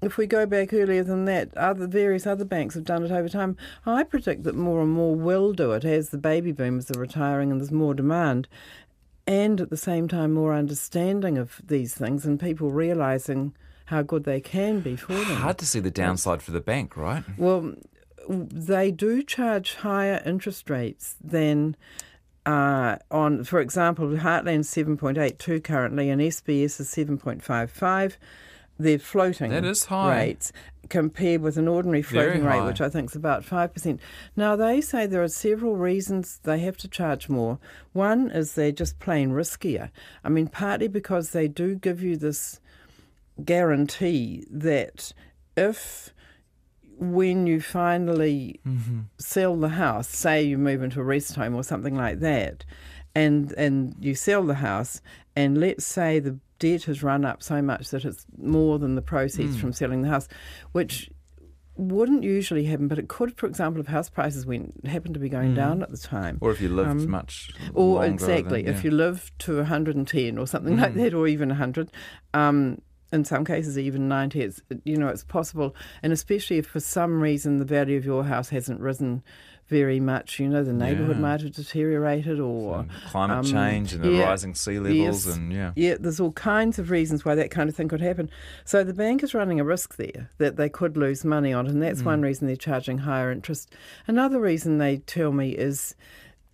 if 0.03 0.17
we 0.17 0.27
go 0.27 0.47
back 0.47 0.73
earlier 0.73 1.03
than 1.03 1.27
that, 1.27 1.57
other 1.57 1.87
various 1.87 2.27
other 2.27 2.45
banks 2.45 2.75
have 2.75 2.85
done 2.85 3.05
it 3.05 3.11
over 3.11 3.29
time. 3.29 3.57
I 3.85 4.03
predict 4.03 4.45
that 4.45 4.55
more 4.55 4.81
and 4.81 4.91
more 4.91 5.15
will 5.15 5.53
do 5.53 5.73
it 5.73 5.85
as 5.85 6.09
the 6.09 6.19
baby 6.19 6.53
boomers 6.53 6.91
are 6.91 7.01
retiring 7.01 7.51
and 7.51 7.61
there's 7.61 7.71
more 7.71 7.95
demand, 7.95 8.49
and 9.27 9.61
at 9.61 9.71
the 9.71 9.77
same 9.77 10.09
time 10.09 10.33
more 10.33 10.55
understanding 10.55 11.39
of 11.39 11.61
these 11.67 11.95
things 11.95 12.25
and 12.25 12.41
people 12.41 12.71
realizing 12.71 13.55
how 13.87 14.03
good 14.03 14.25
they 14.25 14.41
can 14.41 14.81
be 14.81 14.97
for 14.97 15.13
them. 15.13 15.37
Hard 15.37 15.59
to 15.59 15.67
see 15.67 15.81
the 15.81 15.91
downside 15.91 16.43
for 16.43 16.53
the 16.53 16.61
bank, 16.61 16.97
right? 16.97 17.25
Well, 17.37 17.75
they 18.29 18.91
do 18.93 19.23
charge 19.23 19.75
higher 19.77 20.23
interest 20.25 20.71
rates 20.71 21.17
than 21.23 21.77
uh, 22.47 22.97
on, 23.11 23.45
for 23.45 23.61
example, 23.61 24.07
Heartland's 24.09 24.69
seven 24.69 24.97
point 24.97 25.19
eight 25.19 25.39
two 25.39 25.61
currently, 25.61 26.09
and 26.09 26.21
SBS 26.23 26.81
is 26.81 26.89
seven 26.89 27.19
point 27.19 27.43
five 27.43 27.71
five. 27.71 28.17
They're 28.81 28.99
floating 28.99 29.51
That 29.51 29.67
is 29.67 29.85
high. 29.85 30.17
rates 30.17 30.53
compared 30.89 31.43
with 31.43 31.59
an 31.59 31.69
ordinary 31.69 32.01
floating 32.01 32.45
rate, 32.45 32.65
which 32.65 32.81
I 32.81 32.89
think 32.89 33.11
is 33.11 33.17
about 33.17 33.45
five 33.45 33.75
percent. 33.75 34.01
Now 34.35 34.57
they 34.57 34.81
say 34.81 35.07
there 35.07 35.23
are 35.23 35.29
several 35.29 35.77
reasons 35.77 36.41
they 36.45 36.61
have 36.61 36.79
to 36.79 36.89
charge 36.89 37.29
more. 37.29 37.59
One 37.93 38.31
is 38.31 38.55
they're 38.55 38.73
just 38.73 38.99
plain 38.99 39.33
riskier. 39.33 39.91
I 40.25 40.31
mean, 40.31 40.49
partly 40.49 40.89
because 40.89 41.31
they 41.31 41.47
do 41.47 41.75
give 41.75 42.03
you 42.03 42.17
this 42.17 42.59
guarantee 43.45 44.47
that 44.51 45.13
if 45.59 46.15
when 46.99 47.47
you 47.47 47.61
finally 47.61 48.61
mm-hmm. 48.67 49.01
sell 49.19 49.57
the 49.57 49.71
house, 49.71 50.09
say 50.09 50.43
you 50.43 50.57
move 50.57 50.83
into 50.83 51.01
a 51.01 51.05
rest 51.05 51.37
home 51.37 51.55
or 51.55 51.63
something 51.63 51.95
like 51.95 52.21
that, 52.21 52.65
and 53.15 53.53
and 53.53 53.95
you 54.01 54.15
sell 54.15 54.43
the 54.43 54.55
house, 54.55 55.03
and 55.37 55.59
let's 55.59 55.85
say 55.85 56.19
the 56.19 56.39
debt 56.61 56.85
has 56.85 57.03
run 57.03 57.25
up 57.25 57.43
so 57.43 57.61
much 57.61 57.91
that 57.91 58.05
it's 58.05 58.25
more 58.39 58.79
than 58.79 58.95
the 58.95 59.03
proceeds 59.03 59.57
from 59.59 59.73
selling 59.73 60.03
the 60.03 60.09
house, 60.09 60.29
which 60.71 61.11
wouldn't 61.77 62.23
usually 62.23 62.65
happen, 62.65 62.89
but 62.89 62.99
it 62.99 63.09
could, 63.09 63.37
for 63.39 63.47
example, 63.47 63.81
if 63.81 63.87
house 63.87 64.11
prices 64.11 64.45
went 64.45 64.87
happened 64.87 65.15
to 65.15 65.21
be 65.21 65.31
going 65.31 65.55
down 65.55 65.83
at 65.83 65.91
the 65.91 65.97
time. 65.97 66.37
Or 66.43 66.51
if 66.53 66.61
you 66.61 66.69
lived 66.69 66.91
Um, 66.91 67.11
much 67.11 67.51
Or 67.75 68.05
exactly, 68.05 68.63
than- 68.63 68.75
if 68.75 68.85
you 68.85 68.91
live 68.91 69.33
to 69.41 69.59
110 69.61 70.37
or 70.39 70.47
something 70.47 70.77
like 70.77 70.95
that, 70.95 71.15
or 71.15 71.27
even 71.27 71.49
100, 71.51 71.91
um, 72.35 72.83
in 73.13 73.25
some 73.25 73.45
cases 73.47 73.79
even 73.79 74.09
90, 74.09 74.41
it's, 74.43 74.61
you 74.85 74.97
know, 74.97 75.09
it's 75.09 75.25
possible. 75.25 75.75
And 76.03 76.13
especially 76.13 76.59
if 76.59 76.67
for 76.67 76.81
some 76.81 77.21
reason 77.21 77.57
the 77.59 77.65
value 77.65 77.97
of 77.97 78.05
your 78.05 78.25
house 78.25 78.51
hasn't 78.51 78.81
risen 78.81 79.23
very 79.71 80.01
much, 80.01 80.41
you 80.41 80.49
know, 80.49 80.65
the 80.65 80.73
neighbourhood 80.73 81.17
Yeah. 81.17 81.23
might 81.23 81.41
have 81.43 81.53
deteriorated 81.53 82.41
or... 82.41 82.85
climate 83.09 83.39
um, 83.39 83.45
change 83.45 83.93
and 83.95 84.03
the 84.03 84.11
yeah, 84.11 84.25
rising 84.25 84.55
sea 84.55 84.81
levels 84.81 85.27
yes. 85.27 85.37
and 85.37 85.53
yeah. 85.53 85.73
Yeah, 85.77 85.97
there's 85.99 86.19
all 86.19 86.33
kinds 86.33 86.79
of 86.79 86.91
reasons 86.91 87.25
why 87.25 87.37
that 87.37 87.53
kind 87.53 87.71
of 87.71 87.77
thing 87.77 87.89
could 87.89 88.01
happen. 88.01 88.29
So 88.65 88.83
the 88.83 88.93
bank 88.93 89.23
is 89.23 89.33
running 89.33 89.61
a 89.61 89.65
risk 89.65 89.97
there 89.97 90.29
that 90.39 90.57
they 90.57 90.69
could 90.69 90.97
lose 90.97 91.25
money 91.25 91.53
on, 91.53 91.69
and 91.69 91.81
that's 91.81 92.03
one 92.03 92.21
reason 92.21 92.49
they're 92.49 92.57
charging 92.57 92.99
higher 92.99 93.31
interest. 93.31 93.73
Another 94.09 94.41
reason 94.41 94.79
they 94.79 94.99
tell 94.99 95.33
me 95.33 95.51
is 95.53 95.95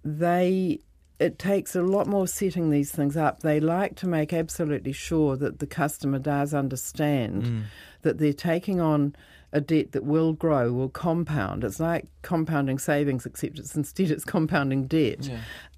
they 0.05 0.81
it 1.19 1.39
takes 1.39 1.75
a 1.75 1.83
lot 1.83 2.07
more 2.07 2.29
setting 2.29 2.69
these 2.69 2.93
things 2.93 3.17
up. 3.17 3.41
They 3.41 3.59
like 3.59 3.97
to 3.97 4.07
make 4.07 4.35
absolutely 4.35 4.93
sure 4.93 5.35
that 5.39 5.59
the 5.61 5.67
customer 5.67 6.19
does 6.19 6.53
understand 6.53 7.65
that 8.03 8.19
they're 8.19 8.35
taking 8.35 8.81
on 8.81 9.17
a 9.57 9.61
debt 9.61 9.93
that 9.93 10.05
will 10.05 10.35
grow, 10.35 10.71
will 10.71 10.91
compound. 10.91 11.65
It's 11.65 11.81
like 11.81 12.07
compounding 12.21 12.79
savings, 12.79 13.25
except 13.25 13.59
it's 13.59 13.75
instead 13.81 14.11
it's 14.11 14.25
compounding 14.25 14.87
debt. 14.87 15.29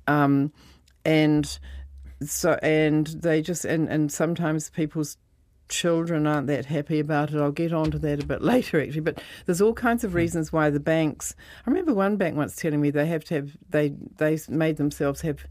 Um, 0.09 0.53
and 1.05 1.59
so 2.21 2.59
and 2.61 3.07
they 3.07 3.41
just 3.41 3.65
and, 3.65 3.89
and 3.89 4.11
sometimes 4.11 4.69
people's 4.69 5.17
children 5.69 6.27
aren't 6.27 6.49
that 6.49 6.65
happy 6.67 6.99
about 6.99 7.33
it. 7.33 7.41
I'll 7.41 7.53
get 7.53 7.73
onto 7.73 7.99
that 7.99 8.21
a 8.21 8.27
bit 8.27 8.43
later 8.53 8.81
actually. 8.81 9.01
But 9.01 9.23
there's 9.47 9.61
all 9.61 9.75
kinds 9.75 10.03
of 10.03 10.15
reasons 10.15 10.53
why 10.53 10.71
the 10.71 10.81
banks 10.81 11.37
I 11.65 11.71
remember 11.71 11.95
one 11.95 12.17
bank 12.17 12.37
once 12.37 12.57
telling 12.57 12.81
me 12.81 12.91
they 12.91 13.07
have 13.07 13.23
to 13.27 13.35
have 13.35 13.57
they 13.71 13.95
they 14.17 14.39
made 14.49 14.77
themselves 14.77 15.21
have 15.21 15.47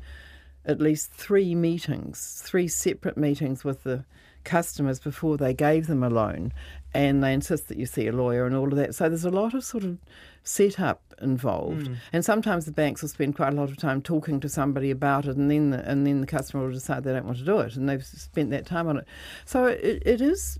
at 0.65 0.81
least 0.81 1.13
three 1.13 1.55
meetings, 1.55 2.41
three 2.45 2.67
separate 2.67 3.15
meetings 3.15 3.63
with 3.63 3.83
the 3.83 4.03
customers 4.47 4.99
before 4.99 5.37
they 5.37 5.53
gave 5.53 5.87
them 5.87 6.01
a 6.01 6.09
loan 6.09 6.53
and 6.93 7.21
they 7.23 7.33
insist 7.33 7.67
that 7.67 7.77
you 7.77 7.85
see 7.85 8.07
a 8.07 8.11
lawyer 8.11 8.45
and 8.45 8.55
all 8.55 8.69
of 8.69 8.75
that. 8.75 8.95
So 8.95 9.09
there's 9.09 9.25
a 9.25 9.29
lot 9.29 9.53
of 9.53 9.63
sort 9.63 9.83
of 9.83 9.97
setup 10.43 11.13
involved. 11.21 11.89
And 12.13 12.23
sometimes 12.23 12.65
the 12.65 12.71
banks 12.71 13.01
will 13.01 13.09
spend 13.09 13.35
quite 13.35 13.53
a 13.53 13.55
lot 13.55 13.69
of 13.69 13.77
time 13.77 14.01
talking 14.01 14.39
to 14.39 14.49
somebody 14.49 14.89
about 14.89 15.25
it 15.25 15.35
and 15.35 15.51
then 15.51 15.71
the, 15.71 15.87
and 15.87 16.07
then 16.07 16.21
the 16.21 16.27
customer 16.27 16.63
will 16.63 16.71
decide 16.71 17.03
they 17.03 17.11
don't 17.11 17.25
want 17.25 17.37
to 17.39 17.45
do 17.45 17.59
it 17.59 17.75
and 17.75 17.87
they've 17.89 18.05
spent 18.05 18.49
that 18.51 18.65
time 18.65 18.87
on 18.87 18.97
it. 18.97 19.05
So 19.45 19.65
it, 19.65 20.01
it 20.05 20.21
is 20.21 20.57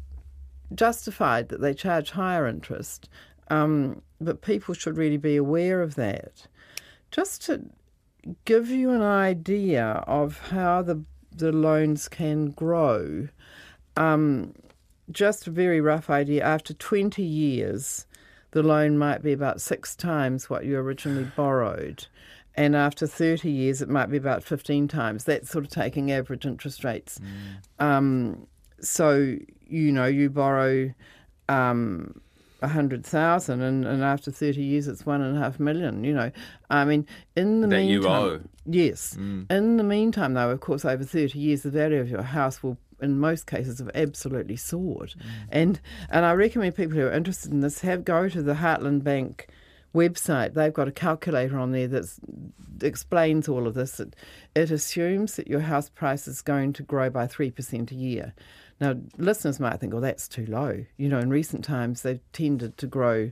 justified 0.76 1.48
that 1.50 1.62
they 1.62 1.74
charge 1.74 2.12
higher 2.12 2.46
interest, 2.46 3.10
um, 3.50 4.02
but 4.20 4.42
people 4.42 4.74
should 4.74 4.98
really 4.98 5.18
be 5.18 5.38
aware 5.38 5.82
of 5.82 5.96
that. 5.96 6.48
Just 7.10 7.46
to 7.46 7.62
give 8.44 8.70
you 8.70 8.92
an 8.92 9.02
idea 9.02 10.04
of 10.06 10.50
how 10.50 10.82
the 10.82 11.04
the 11.38 11.52
loans 11.52 12.08
can 12.08 12.50
grow, 12.52 13.28
um, 13.98 14.54
just 15.12 15.48
a 15.48 15.52
very 15.52 15.82
rough 15.82 16.10
idea. 16.10 16.44
After 16.44 16.74
twenty 16.74 17.24
years, 17.24 18.06
the 18.52 18.64
loan 18.64 18.98
might 18.98 19.22
be 19.24 19.34
about 19.34 19.62
six 19.62 19.96
times 19.96 20.50
what 20.50 20.66
you 20.66 20.78
originally 20.78 21.30
borrowed. 21.36 22.08
And 22.56 22.76
after 22.76 23.06
30 23.06 23.52
years, 23.52 23.84
it 23.84 23.88
might 23.90 24.08
be 24.10 24.18
about 24.18 24.44
15 24.44 24.88
times. 24.88 25.26
That's 25.26 25.48
sort 25.52 25.66
of 25.66 25.70
taking 25.70 26.12
average 26.12 26.44
interest 26.44 26.84
rates. 26.84 27.20
Um, 27.78 28.48
so, 28.82 29.38
you 29.68 29.92
know, 29.92 30.08
you 30.08 30.32
borrow 30.32 30.92
um, 31.50 32.20
a 32.64 32.68
hundred 32.68 33.06
thousand, 33.06 33.62
and, 33.62 33.86
and 33.86 34.04
after 34.04 34.32
thirty 34.32 34.64
years, 34.64 34.88
it's 34.88 35.06
one 35.06 35.22
and 35.22 35.38
a 35.38 35.40
half 35.40 35.60
million. 35.60 36.04
You 36.04 36.14
know, 36.16 36.32
I 36.72 36.84
mean, 36.86 37.06
in 37.36 37.62
the 37.62 37.68
That 37.68 37.84
you 37.84 38.00
meantime, 38.02 38.22
owe. 38.24 38.42
yes. 38.66 39.16
In 39.16 39.78
the 39.78 39.84
meantime, 39.84 40.34
though, 40.34 40.50
of 40.50 40.60
course, 40.60 40.84
over 40.84 41.04
thirty 41.04 41.38
years, 41.38 41.62
the 41.62 41.70
value 41.70 42.00
of 42.00 42.10
your 42.10 42.24
house 42.24 42.64
will 42.64 42.78
in 43.02 43.20
most 43.20 43.48
cases 43.48 43.80
have 43.80 43.92
absolutely 43.94 44.56
soared. 44.56 45.14
Mm. 45.18 45.24
And 45.50 45.82
and 46.10 46.26
I 46.26 46.34
recommend 46.34 46.76
people 46.76 46.98
who 46.98 47.06
are 47.06 47.12
interested 47.12 47.52
in 47.52 47.62
this 47.62 47.82
have 47.82 48.06
go 48.06 48.30
to 48.30 48.42
the 48.42 48.56
Heartland 48.56 49.04
Bank 49.04 49.48
website. 49.94 50.54
They've 50.54 50.74
got 50.74 50.88
a 50.88 50.92
calculator 50.92 51.58
on 51.58 51.72
there 51.72 51.88
that 51.88 52.06
explains 52.82 53.48
all 53.48 53.68
of 53.68 53.74
this. 53.74 54.00
It, 54.00 54.16
it 54.56 54.72
assumes 54.72 55.36
that 55.36 55.48
your 55.48 55.62
house 55.62 55.90
price 55.90 56.28
is 56.28 56.42
going 56.42 56.74
to 56.74 56.84
grow 56.84 57.10
by 57.10 57.28
three 57.28 57.52
percent 57.52 57.92
a 57.92 57.96
year. 57.96 58.34
Now, 58.80 58.96
listeners 59.18 59.60
might 59.60 59.80
think, 59.80 59.94
"Well, 59.94 60.02
that's 60.02 60.28
too 60.28 60.46
low." 60.46 60.86
You 60.98 61.10
know, 61.10 61.20
in 61.20 61.30
recent 61.30 61.64
times 61.64 62.02
they've 62.02 62.22
tended 62.32 62.78
to 62.78 62.88
grow 62.88 63.32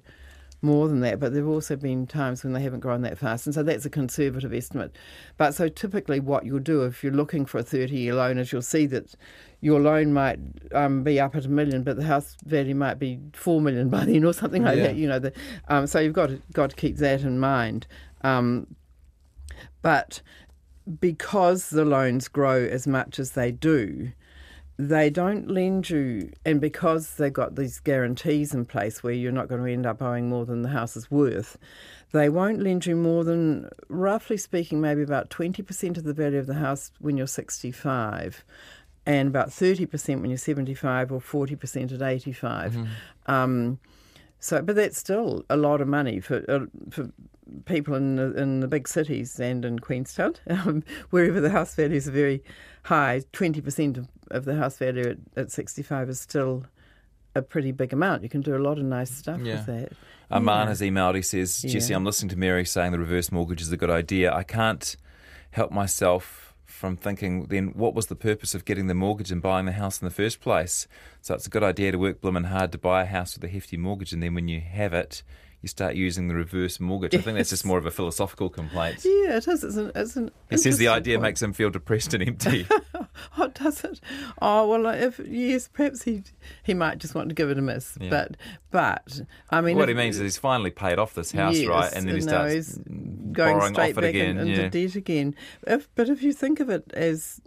more 0.65 0.87
than 0.87 0.99
that, 1.01 1.19
but 1.19 1.31
there 1.31 1.41
have 1.43 1.49
also 1.49 1.75
been 1.75 2.05
times 2.07 2.43
when 2.43 2.53
they 2.53 2.61
haven't 2.61 2.81
grown 2.81 3.01
that 3.03 3.17
fast, 3.17 3.45
and 3.45 3.53
so 3.53 3.63
that's 3.63 3.85
a 3.85 3.89
conservative 3.89 4.53
estimate. 4.53 4.95
But 5.37 5.53
so 5.53 5.69
typically, 5.69 6.19
what 6.19 6.45
you'll 6.45 6.59
do 6.59 6.83
if 6.83 7.03
you're 7.03 7.13
looking 7.13 7.45
for 7.45 7.59
a 7.59 7.63
30 7.63 7.95
year 7.95 8.15
loan 8.15 8.37
is 8.37 8.51
you'll 8.51 8.61
see 8.61 8.85
that 8.87 9.13
your 9.61 9.79
loan 9.79 10.11
might 10.13 10.39
um, 10.73 11.03
be 11.03 11.19
up 11.19 11.35
at 11.35 11.45
a 11.45 11.49
million, 11.49 11.83
but 11.83 11.95
the 11.95 12.03
house 12.03 12.35
value 12.45 12.75
might 12.75 12.99
be 12.99 13.19
four 13.33 13.61
million 13.61 13.89
by 13.89 14.03
then, 14.05 14.25
or 14.25 14.33
something 14.33 14.63
like 14.63 14.77
Yeah. 14.77 14.87
that. 14.87 14.95
You 14.95 15.07
know, 15.07 15.19
the, 15.19 15.33
um, 15.69 15.87
so 15.87 15.99
you've 15.99 16.13
got 16.13 16.27
to, 16.27 16.41
got 16.53 16.71
to 16.71 16.75
keep 16.75 16.97
that 16.97 17.21
in 17.21 17.39
mind. 17.39 17.87
Um, 18.23 18.67
but 19.81 20.21
because 20.99 21.69
the 21.69 21.85
loans 21.85 22.27
grow 22.27 22.63
as 22.65 22.85
much 22.87 23.19
as 23.19 23.31
they 23.31 23.51
do, 23.51 24.11
they 24.77 25.09
don't 25.09 25.49
lend 25.49 25.89
you, 25.89 26.31
and 26.45 26.59
because 26.59 27.15
they've 27.15 27.31
got 27.31 27.55
these 27.55 27.79
guarantees 27.79 28.53
in 28.53 28.65
place 28.65 29.01
where 29.01 29.13
you're 29.13 29.31
not 29.31 29.47
going 29.47 29.63
to 29.63 29.71
end 29.71 29.85
up 29.85 30.01
owing 30.01 30.29
more 30.29 30.45
than 30.45 30.63
the 30.63 30.69
house 30.69 30.97
is 30.97 31.09
worth, 31.09 31.57
they 32.11 32.27
won't 32.27 32.61
lend 32.61 32.85
you 32.85 32.95
more 32.95 33.23
than, 33.23 33.69
roughly 33.87 34.37
speaking, 34.37 34.81
maybe 34.81 35.01
about 35.01 35.29
20% 35.29 35.97
of 35.97 36.03
the 36.03 36.13
value 36.13 36.39
of 36.39 36.47
the 36.47 36.55
house 36.55 36.91
when 36.99 37.15
you're 37.15 37.27
65, 37.27 38.43
and 39.05 39.29
about 39.29 39.49
30% 39.49 40.19
when 40.19 40.29
you're 40.29 40.37
75, 40.37 41.11
or 41.11 41.21
40% 41.21 41.93
at 41.93 42.01
85. 42.01 42.77
Um, 43.27 43.79
so, 44.39 44.61
but 44.61 44.75
that's 44.75 44.97
still 44.97 45.45
a 45.49 45.57
lot 45.57 45.79
of 45.81 45.87
money 45.87 46.19
for 46.19 46.43
uh, 46.49 46.65
for 46.91 47.09
people 47.65 47.95
in 47.95 48.15
the, 48.15 48.33
in 48.33 48.59
the 48.59 48.67
big 48.67 48.87
cities 48.87 49.39
and 49.39 49.65
in 49.65 49.79
Queenstown, 49.79 50.35
um, 50.49 50.83
wherever 51.09 51.39
the 51.39 51.49
house 51.49 51.75
values 51.75 52.07
are 52.07 52.11
very 52.11 52.43
high. 52.85 53.21
Twenty 53.31 53.61
percent 53.61 53.97
of, 53.97 54.07
of 54.31 54.45
the 54.45 54.55
house 54.55 54.77
value 54.77 55.09
at, 55.09 55.17
at 55.35 55.51
sixty 55.51 55.83
five 55.83 56.09
is 56.09 56.19
still 56.19 56.65
a 57.35 57.41
pretty 57.41 57.71
big 57.71 57.91
amount. 57.91 58.23
You 58.23 58.29
can 58.29 58.41
do 58.41 58.55
a 58.55 58.59
lot 58.59 58.77
of 58.77 58.85
nice 58.85 59.11
stuff 59.11 59.39
Yeah. 59.41 59.55
with 59.57 59.65
that. 59.65 59.91
Arman 60.31 60.45
Yeah. 60.63 60.67
has 60.67 60.81
emailed. 60.81 61.15
He 61.15 61.21
says, 61.21 61.61
Jesse, 61.61 61.91
Yeah. 61.91 61.97
I'm 61.97 62.05
listening 62.05 62.29
to 62.29 62.37
Mary 62.37 62.63
saying 62.65 62.91
the 62.93 62.99
reverse 62.99 63.31
mortgage 63.31 63.61
is 63.61 63.71
a 63.71 63.77
good 63.77 63.89
idea. 63.89 64.33
I 64.33 64.43
can't 64.43 64.95
help 65.51 65.71
myself 65.71 66.53
from 66.65 66.95
thinking 66.97 67.45
then 67.45 67.67
what 67.75 67.93
was 67.93 68.07
the 68.07 68.15
purpose 68.15 68.55
of 68.55 68.65
getting 68.65 68.87
the 68.87 68.93
mortgage 68.95 69.31
and 69.31 69.41
buying 69.41 69.65
the 69.65 69.71
house 69.73 70.01
in 70.01 70.05
the 70.05 70.13
first 70.13 70.39
place? 70.39 70.87
So 71.21 71.33
it's 71.35 71.45
a 71.47 71.49
good 71.49 71.63
idea 71.63 71.91
to 71.91 71.97
work 71.97 72.21
bloomin' 72.21 72.45
hard 72.45 72.71
to 72.71 72.77
buy 72.77 73.03
a 73.03 73.05
house 73.05 73.35
with 73.35 73.43
a 73.43 73.47
hefty 73.49 73.77
mortgage 73.77 74.13
and 74.13 74.21
then 74.23 74.33
when 74.33 74.47
you 74.47 74.61
have 74.61 74.93
it, 74.93 75.21
you 75.65 75.69
start 75.69 75.95
using 75.95 76.27
the 76.27 76.35
reverse 76.35 76.79
mortgage. 76.79 77.15
I 77.15 77.21
think 77.21 77.37
that's 77.37 77.49
just 77.49 77.65
more 77.65 77.79
of 77.79 77.87
a 77.87 77.91
philosophical 77.91 78.49
complaint. 78.51 79.03
Yeah, 79.03 79.37
it 79.37 79.47
is. 79.47 79.63
It's 79.63 79.75
an, 79.75 79.91
it's 79.95 80.15
an 80.15 80.29
He 80.51 80.57
says 80.57 80.77
the 80.77 80.89
idea 80.89 81.15
point. 81.17 81.23
makes 81.23 81.41
him 81.41 81.53
feel 81.53 81.71
depressed 81.71 82.13
and 82.13 82.23
empty. 82.27 82.67
Oh, 83.37 83.47
does 83.47 83.83
it? 83.85 84.01
Oh 84.41 84.67
well, 84.67 84.87
uh, 84.87 84.93
if 84.93 85.19
yes, 85.25 85.69
perhaps 85.71 86.03
he 86.03 86.23
he 86.63 86.73
might 86.73 86.97
just 86.99 87.15
want 87.15 87.29
to 87.29 87.35
give 87.35 87.49
it 87.49 87.57
a 87.57 87.61
miss. 87.61 87.97
Yeah. 87.99 88.09
But 88.09 88.37
but 88.71 89.21
I 89.49 89.61
mean, 89.61 89.77
what 89.77 89.83
if- 89.89 89.95
he 89.95 90.01
means 90.03 90.17
is 90.17 90.21
he's 90.21 90.37
finally 90.37 90.69
paid 90.71 90.99
off 90.99 91.13
this 91.13 91.31
house, 91.31 91.57
Yes, 91.57 91.67
right? 91.69 91.93
And 91.93 92.07
then 92.07 92.15
he 92.15 92.21
starts 92.21 92.77
going 93.31 93.61
straight 93.73 93.91
off 93.91 93.97
it 93.97 94.01
back 94.01 94.03
again. 94.09 94.37
in- 94.37 94.47
into 94.49 94.61
yeah. 94.63 94.69
debt 94.69 94.95
again. 94.95 95.35
If, 95.65 95.87
but 95.95 96.09
if 96.09 96.21
you 96.23 96.33
think 96.33 96.59
of 96.59 96.69
it 96.69 96.91
as, 96.93 97.39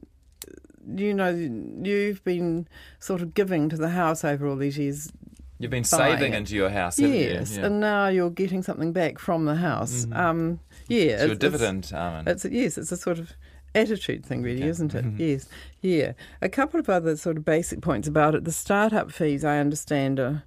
you 0.95 1.13
know, 1.13 1.29
you've 1.31 2.25
been 2.25 2.67
sort 2.99 3.21
of 3.21 3.35
giving 3.35 3.69
to 3.69 3.77
the 3.77 3.91
house 3.91 4.25
over 4.25 4.47
all 4.49 4.57
these 4.57 4.79
years, 4.79 5.13
You've 5.59 5.71
been 5.71 5.85
saving 5.85 6.33
it. 6.33 6.37
into 6.37 6.55
your 6.55 6.71
house, 6.71 6.99
haven't 6.99 7.17
yes, 7.17 7.53
you? 7.55 7.61
Yeah. 7.61 7.67
and 7.67 7.81
now 7.81 8.09
you're 8.09 8.31
getting 8.31 8.63
something 8.63 8.93
back 8.93 9.19
from 9.19 9.45
the 9.45 9.57
house. 9.57 10.07
Um, 10.13 10.61
yeah, 10.87 10.99
It's 11.01 11.23
your 11.23 11.33
it's- 11.33 11.39
dividend, 11.39 11.91
Armin. 11.95 12.29
It's, 12.29 12.45
it's 12.45 12.55
yes, 12.55 12.79
it's 12.79 12.93
a 12.93 12.97
sort 12.97 13.19
of 13.19 13.33
attitude 13.75 14.25
thing, 14.25 14.43
really, 14.43 14.61
Okay. 14.63 14.69
isn't 14.69 14.95
it? 14.95 15.05
Mhm. 15.05 15.19
Yes, 15.19 15.49
yeah. 15.83 16.13
A 16.41 16.49
couple 16.49 16.79
of 16.81 16.89
other 16.89 17.17
sort 17.17 17.37
of 17.37 17.45
basic 17.45 17.81
points 17.81 18.07
about 18.09 18.35
it. 18.35 18.45
The 18.45 18.53
startup 18.53 19.11
fees, 19.11 19.45
I 19.45 19.59
understand, 19.59 20.19
are. 20.21 20.45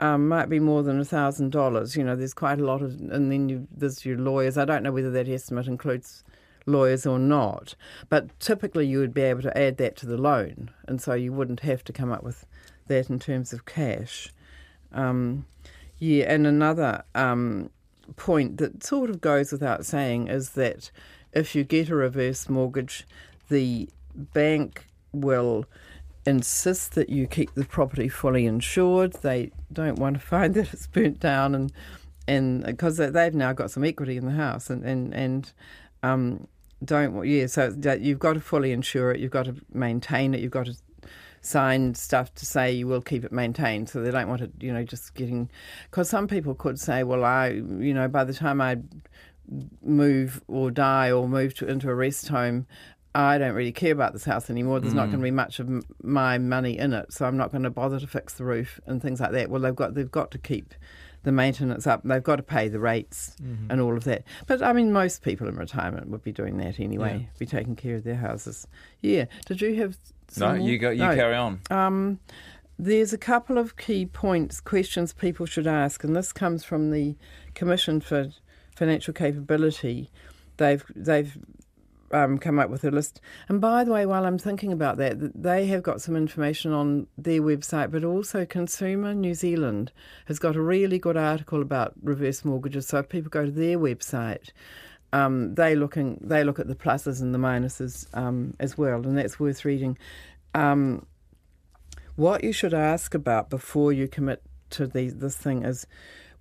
Um, 0.00 0.26
might 0.26 0.48
be 0.48 0.58
more 0.58 0.82
than 0.82 0.98
a 0.98 1.04
thousand 1.04 1.52
dollars. 1.52 1.96
You 1.96 2.02
know, 2.02 2.16
there's 2.16 2.34
quite 2.34 2.58
a 2.58 2.64
lot 2.64 2.82
of, 2.82 2.90
and 3.12 3.30
then 3.30 3.48
you, 3.48 3.68
there's 3.70 4.04
your 4.04 4.18
lawyers. 4.18 4.58
I 4.58 4.64
don't 4.64 4.82
know 4.82 4.90
whether 4.90 5.12
that 5.12 5.28
estimate 5.28 5.68
includes 5.68 6.24
lawyers 6.66 7.06
or 7.06 7.20
not, 7.20 7.76
but 8.08 8.36
typically 8.40 8.84
you 8.84 8.98
would 8.98 9.14
be 9.14 9.22
able 9.22 9.42
to 9.42 9.56
add 9.56 9.76
that 9.76 9.94
to 9.98 10.06
the 10.06 10.16
loan, 10.16 10.70
and 10.88 11.00
so 11.00 11.14
you 11.14 11.32
wouldn't 11.32 11.60
have 11.60 11.84
to 11.84 11.92
come 11.92 12.10
up 12.10 12.24
with 12.24 12.44
that 12.88 13.10
in 13.10 13.20
terms 13.20 13.52
of 13.52 13.64
cash. 13.64 14.32
Um, 14.92 15.46
yeah, 15.98 16.32
and 16.32 16.46
another 16.46 17.04
um, 17.14 17.70
point 18.16 18.58
that 18.58 18.82
sort 18.82 19.10
of 19.10 19.20
goes 19.20 19.52
without 19.52 19.86
saying 19.86 20.28
is 20.28 20.50
that 20.50 20.90
if 21.32 21.54
you 21.54 21.64
get 21.64 21.88
a 21.88 21.94
reverse 21.94 22.48
mortgage, 22.48 23.06
the 23.48 23.88
bank 24.14 24.86
will 25.12 25.64
insist 26.24 26.94
that 26.94 27.08
you 27.08 27.26
keep 27.26 27.54
the 27.54 27.64
property 27.64 28.08
fully 28.08 28.46
insured. 28.46 29.12
They 29.14 29.50
don't 29.72 29.98
want 29.98 30.14
to 30.14 30.20
find 30.26 30.54
that 30.54 30.72
it's 30.72 30.86
burnt 30.86 31.20
down 31.20 31.54
and 31.54 31.72
and 32.28 32.64
because 32.64 32.98
they've 32.98 33.34
now 33.34 33.52
got 33.52 33.72
some 33.72 33.82
equity 33.82 34.16
in 34.16 34.26
the 34.26 34.32
house 34.32 34.70
and 34.70 34.84
and 34.84 35.12
and 35.12 35.52
um, 36.02 36.46
don't 36.84 37.26
yeah. 37.26 37.46
So 37.46 37.74
you've 38.00 38.18
got 38.18 38.34
to 38.34 38.40
fully 38.40 38.72
insure 38.72 39.12
it. 39.12 39.20
You've 39.20 39.32
got 39.32 39.46
to 39.46 39.56
maintain 39.72 40.34
it. 40.34 40.40
You've 40.40 40.52
got 40.52 40.66
to 40.66 40.76
sign 41.42 41.94
stuff 41.94 42.32
to 42.36 42.46
say 42.46 42.72
you 42.72 42.86
will 42.86 43.02
keep 43.02 43.24
it 43.24 43.32
maintained. 43.32 43.88
So 43.88 44.00
they 44.00 44.10
don't 44.10 44.28
want 44.28 44.42
it, 44.42 44.52
you 44.60 44.72
know, 44.72 44.84
just 44.84 45.14
getting 45.14 45.50
because 45.90 46.08
some 46.08 46.26
people 46.26 46.54
could 46.54 46.80
say, 46.80 47.02
well, 47.02 47.24
I, 47.24 47.48
you 47.48 47.92
know, 47.92 48.08
by 48.08 48.24
the 48.24 48.32
time 48.32 48.60
I 48.60 48.78
move 49.82 50.42
or 50.48 50.70
die 50.70 51.10
or 51.10 51.28
move 51.28 51.54
to, 51.56 51.66
into 51.66 51.90
a 51.90 51.94
rest 51.94 52.28
home, 52.28 52.66
I 53.14 53.36
don't 53.36 53.54
really 53.54 53.72
care 53.72 53.92
about 53.92 54.14
this 54.14 54.24
house 54.24 54.48
anymore. 54.48 54.80
There's 54.80 54.94
not 54.94 55.08
mm. 55.08 55.10
going 55.10 55.20
to 55.20 55.24
be 55.24 55.30
much 55.30 55.58
of 55.58 55.68
m- 55.68 55.82
my 56.02 56.38
money 56.38 56.78
in 56.78 56.94
it, 56.94 57.12
so 57.12 57.26
I'm 57.26 57.36
not 57.36 57.50
going 57.50 57.64
to 57.64 57.70
bother 57.70 58.00
to 58.00 58.06
fix 58.06 58.34
the 58.34 58.44
roof 58.44 58.80
and 58.86 59.02
things 59.02 59.20
like 59.20 59.32
that. 59.32 59.50
Well, 59.50 59.60
they've 59.60 59.76
got 59.76 59.94
they've 59.94 60.10
got 60.10 60.30
to 60.30 60.38
keep 60.38 60.74
the 61.24 61.32
maintenance 61.32 61.86
up. 61.86 62.02
They've 62.04 62.22
got 62.22 62.36
to 62.36 62.42
pay 62.42 62.68
the 62.68 62.80
rates 62.80 63.36
and 63.68 63.80
all 63.80 63.96
of 63.96 64.04
that. 64.04 64.24
But 64.46 64.62
I 64.62 64.72
mean, 64.72 64.92
most 64.92 65.22
people 65.22 65.48
in 65.48 65.56
retirement 65.56 66.08
would 66.08 66.22
be 66.22 66.32
doing 66.32 66.56
that 66.58 66.80
anyway. 66.80 67.28
Be 67.38 67.46
taking 67.46 67.76
care 67.76 67.96
of 67.96 68.04
their 68.04 68.16
houses. 68.16 68.66
Yeah. 69.00 69.26
Did 69.46 69.60
you 69.60 69.74
have? 69.76 69.96
no, 70.36 70.54
more? 70.56 70.68
you 70.68 70.78
go. 70.78 70.90
You 70.90 70.98
No. 71.04 71.14
carry 71.14 71.34
on. 71.36 71.60
Um, 71.70 72.18
there's 72.78 73.12
a 73.12 73.18
couple 73.18 73.58
of 73.58 73.76
key 73.76 74.06
points, 74.06 74.60
questions 74.60 75.12
people 75.12 75.46
should 75.46 75.66
ask, 75.66 76.02
and 76.02 76.16
this 76.16 76.32
comes 76.32 76.64
from 76.64 76.90
the 76.90 77.16
Commission 77.54 78.00
for 78.00 78.30
Financial 78.74 79.12
Capability. 79.14 80.10
They've 80.56 80.84
they've 80.96 81.36
um, 82.12 82.38
come 82.38 82.58
up 82.58 82.70
with 82.70 82.84
a 82.84 82.90
list. 82.90 83.20
And 83.48 83.60
by 83.60 83.84
the 83.84 83.92
way, 83.92 84.06
while 84.06 84.24
I'm 84.24 84.38
thinking 84.38 84.72
about 84.72 84.96
that, 84.98 85.40
they 85.40 85.66
have 85.66 85.82
got 85.82 86.00
some 86.00 86.16
information 86.16 86.72
on 86.72 87.06
their 87.16 87.40
website, 87.40 87.90
but 87.90 88.04
also 88.04 88.44
Consumer 88.44 89.14
New 89.14 89.34
Zealand 89.34 89.92
has 90.26 90.38
got 90.38 90.56
a 90.56 90.62
really 90.62 90.98
good 90.98 91.16
article 91.16 91.62
about 91.62 91.94
reverse 92.02 92.44
mortgages. 92.44 92.86
So 92.88 92.98
if 92.98 93.08
people 93.08 93.30
go 93.30 93.44
to 93.46 93.50
their 93.50 93.78
website, 93.78 94.50
um, 95.12 95.54
they 95.54 95.74
looking 95.74 96.18
they 96.22 96.42
look 96.42 96.58
at 96.58 96.68
the 96.68 96.74
pluses 96.74 97.20
and 97.20 97.34
the 97.34 97.38
minuses 97.38 98.06
um, 98.16 98.54
as 98.58 98.78
well, 98.78 99.06
and 99.06 99.18
that's 99.18 99.38
worth 99.38 99.64
reading. 99.64 99.98
Um, 100.54 101.06
what 102.16 102.44
you 102.44 102.52
should 102.52 102.74
ask 102.74 103.14
about 103.14 103.50
before 103.50 103.92
you 103.92 104.08
commit 104.08 104.42
to 104.70 104.86
the, 104.86 105.10
this 105.10 105.36
thing 105.36 105.64
is 105.64 105.86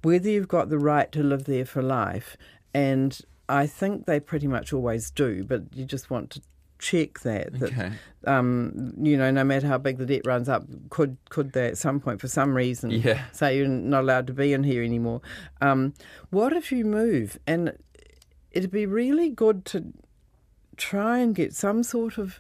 whether 0.02 0.30
you've 0.30 0.48
got 0.48 0.70
the 0.70 0.80
right 0.80 1.12
to 1.12 1.24
live 1.24 1.46
there 1.46 1.66
for 1.66 1.82
life. 1.82 2.38
And 2.74 3.20
I 3.52 3.68
think 3.68 4.06
they 4.06 4.20
pretty 4.20 4.48
much 4.48 4.72
always 4.74 5.12
do, 5.12 5.44
but 5.44 5.64
you 5.74 5.86
just 5.86 6.10
want 6.10 6.30
to 6.32 6.42
check 6.80 7.20
that. 7.20 7.54
that 7.60 7.72
Okay. 7.72 7.92
um, 8.26 8.94
you 9.00 9.16
know, 9.18 9.30
no 9.30 9.44
matter 9.44 9.68
how 9.68 9.78
big 9.78 9.98
the 9.98 10.06
debt 10.06 10.22
runs 10.26 10.50
up, 10.50 10.64
could 10.90 11.18
could 11.30 11.52
they 11.52 11.68
at 11.68 11.78
some 11.78 12.00
point, 12.00 12.20
for 12.22 12.28
some 12.28 12.56
reason, 12.56 12.90
Yeah. 12.92 13.24
say 13.32 13.58
you're 13.58 13.68
not 13.68 14.02
allowed 14.02 14.28
to 14.28 14.34
be 14.34 14.54
in 14.54 14.64
here 14.64 14.84
anymore? 14.84 15.22
Um, 15.62 15.94
what 16.32 16.54
if 16.54 16.72
you 16.72 16.86
move? 16.86 17.38
And 17.46 17.78
it'd 18.52 18.72
be 18.72 18.86
really 18.86 19.30
good 19.30 19.66
to 19.66 19.94
try 20.78 21.20
and 21.20 21.36
get 21.36 21.54
some 21.54 21.84
sort 21.84 22.18
of 22.18 22.40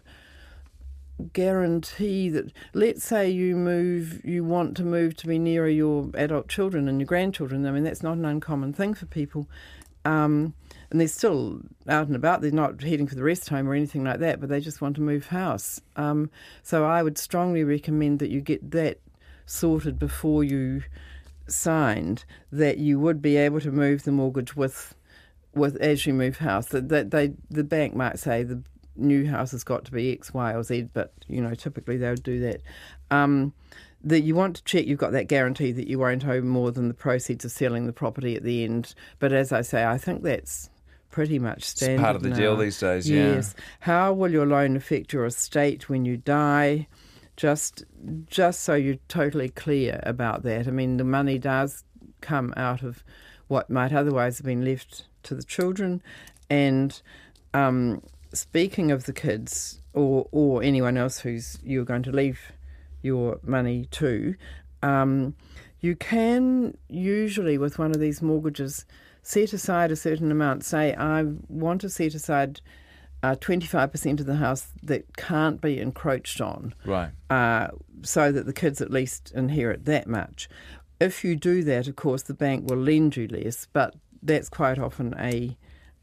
guarantee 1.33 2.29
that 2.29 2.51
let's 2.73 3.03
say 3.05 3.29
you 3.29 3.55
move 3.55 4.25
you 4.25 4.43
want 4.43 4.75
to 4.75 4.83
move 4.83 5.15
to 5.15 5.27
be 5.27 5.37
nearer 5.37 5.67
your 5.67 6.09
adult 6.15 6.47
children 6.47 6.87
and 6.87 6.99
your 6.99 7.05
grandchildren 7.05 7.63
i 7.65 7.71
mean 7.71 7.83
that's 7.83 8.01
not 8.01 8.17
an 8.17 8.25
uncommon 8.25 8.73
thing 8.73 8.93
for 8.95 9.05
people 9.05 9.47
um, 10.05 10.53
and 10.89 11.00
they're 11.00 11.08
still 11.08 11.62
out 11.88 12.08
and 12.08 12.15
about. 12.15 12.41
They're 12.41 12.51
not 12.51 12.81
heading 12.81 13.08
for 13.08 13.15
the 13.15 13.24
rest 13.24 13.50
home 13.50 13.67
or 13.67 13.74
anything 13.74 14.03
like 14.03 14.20
that 14.20 14.39
but 14.39 14.50
they 14.50 14.60
just 14.60 14.81
want 14.81 14.96
to 14.96 15.01
move 15.01 15.27
house. 15.27 15.81
Um, 15.96 16.29
so 16.63 16.86
i 16.86 17.03
would 17.03 17.17
strongly 17.17 17.63
recommend 17.63 18.20
that 18.20 18.29
you 18.29 18.41
get 18.41 18.72
that 18.72 19.00
sorted 19.46 20.00
before 20.00 20.43
you 20.43 20.84
signed 21.48 22.24
that 22.51 22.77
you 22.77 23.00
would 23.00 23.22
be 23.22 23.36
able 23.36 23.60
to 23.60 23.72
move 23.72 24.03
the 24.03 24.12
mortgage 24.12 24.55
with 24.55 24.96
with 25.53 25.75
as 25.77 26.05
you 26.05 26.13
move 26.13 26.38
house. 26.38 26.67
That, 26.67 26.89
that 26.89 27.12
they 27.12 27.34
the 27.50 27.63
bank 27.63 27.96
might 27.96 28.20
say 28.20 28.43
the 28.43 28.62
new 28.96 29.27
house 29.29 29.51
has 29.51 29.63
got 29.63 29.86
to 29.86 29.91
be 29.91 30.12
X, 30.13 30.34
Y, 30.34 30.53
or 30.53 30.63
Z, 30.63 30.89
but 30.93 31.13
you 31.27 31.41
know 31.41 31.53
typically 31.53 31.98
they 31.98 32.10
would 32.10 32.24
do 32.24 32.39
that. 32.41 32.62
Um, 33.10 33.53
that 34.03 34.22
you 34.22 34.36
want 34.36 34.58
to 34.58 34.63
check 34.63 34.86
you've 34.86 35.00
got 35.00 35.12
that 35.12 35.27
guarantee 35.27 35.72
that 35.72 35.88
you 35.88 36.00
won't 36.00 36.25
owe 36.25 36.41
more 36.41 36.72
than 36.72 36.88
the 36.88 36.93
proceeds 36.93 37.46
of 37.46 37.51
selling 37.51 37.86
the 37.86 37.93
property 37.93 38.36
at 38.36 38.43
the 38.43 38.63
end. 38.63 38.96
But 39.20 39.34
as 39.34 39.51
I 39.51 39.62
say, 39.62 39.86
I 39.86 39.98
think 39.98 40.24
that's 40.24 40.70
pretty 41.12 41.39
much 41.39 41.63
standard. 41.63 41.93
It's 41.93 42.01
part 42.01 42.15
of 42.15 42.24
the 42.24 42.29
now. 42.29 42.36
deal 42.36 42.58
these 42.58 42.79
days, 42.79 43.10
yeah. 43.10 43.36
Yes. 43.36 43.55
How 43.81 44.13
will 44.13 44.31
your 44.31 44.46
loan 44.46 44.75
affect 44.75 45.13
your 45.13 45.25
estate 45.25 45.89
when 45.89 46.05
you 46.05 46.17
die? 46.17 46.88
Just, 47.38 47.84
just 48.27 48.62
so 48.62 48.74
you're 48.74 48.98
totally 49.08 49.50
clear 49.50 50.00
about 50.03 50.43
that. 50.43 50.67
I 50.67 50.72
mean, 50.72 50.98
the 50.98 51.03
money 51.03 51.38
does 51.38 51.84
come 52.22 52.53
out 52.55 52.84
of 52.84 53.03
what 53.48 53.70
might 53.70 53.93
otherwise 53.93 54.38
have 54.38 54.46
been 54.46 54.63
left 54.63 55.05
to 55.24 55.36
the 55.36 55.43
children, 55.43 56.01
and 56.50 57.01
um, 57.53 58.01
speaking 58.34 58.91
of 58.91 59.05
the 59.05 59.13
kids 59.13 59.81
or 59.93 60.27
or 60.31 60.63
anyone 60.63 60.98
else 60.98 61.20
who's 61.20 61.60
you're 61.63 61.84
going 61.84 62.03
to 62.03 62.12
leave 62.12 62.53
your 63.01 63.39
money 63.43 63.86
to, 63.91 64.36
um, 64.84 65.36
you 65.79 65.96
can 65.96 66.77
usually 66.89 67.58
with 67.58 67.79
one 67.79 67.91
of 67.91 68.00
these 68.00 68.22
mortgages 68.22 68.86
set 69.24 69.53
aside 69.53 69.91
a 69.91 69.96
certain 69.96 70.31
amount. 70.31 70.63
Say, 70.63 70.93
I 70.96 71.24
want 71.48 71.81
to 71.81 71.89
set 71.89 72.13
aside 72.13 72.62
uh, 73.24 73.36
25% 73.36 74.20
of 74.20 74.25
the 74.25 74.36
house 74.36 74.67
that 74.84 75.15
can't 75.17 75.62
be 75.62 75.79
encroached 75.79 76.41
on, 76.41 76.74
Right. 76.86 77.12
uh, 77.29 77.67
so 78.01 78.31
that 78.31 78.46
the 78.48 78.53
kids 78.53 78.81
at 78.81 78.89
least 78.89 79.31
inherit 79.36 79.86
that 79.86 80.08
much. 80.08 80.50
If 81.00 81.24
you 81.24 81.36
do 81.36 81.63
that, 81.63 81.88
of 81.88 81.96
course, 81.96 82.24
the 82.24 82.34
bank 82.34 82.70
will 82.70 82.77
lend 82.77 83.17
you 83.17 83.27
less, 83.27 83.67
but 83.74 83.96
that's 84.24 84.50
quite 84.50 84.79
often 84.79 85.15
a 85.20 85.55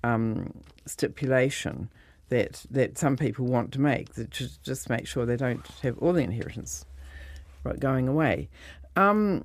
um, 0.04 0.52
stipulation 0.86 1.90
that 2.28 2.64
that 2.70 2.98
some 2.98 3.16
people 3.16 3.46
want 3.46 3.72
to 3.72 3.80
make, 3.80 4.14
that 4.14 4.30
just, 4.30 4.62
just 4.62 4.90
make 4.90 5.06
sure 5.06 5.24
they 5.24 5.36
don't 5.36 5.66
have 5.82 5.96
all 5.98 6.12
the 6.12 6.22
inheritance 6.22 6.84
going 7.78 8.08
away. 8.08 8.48
Um, 8.96 9.44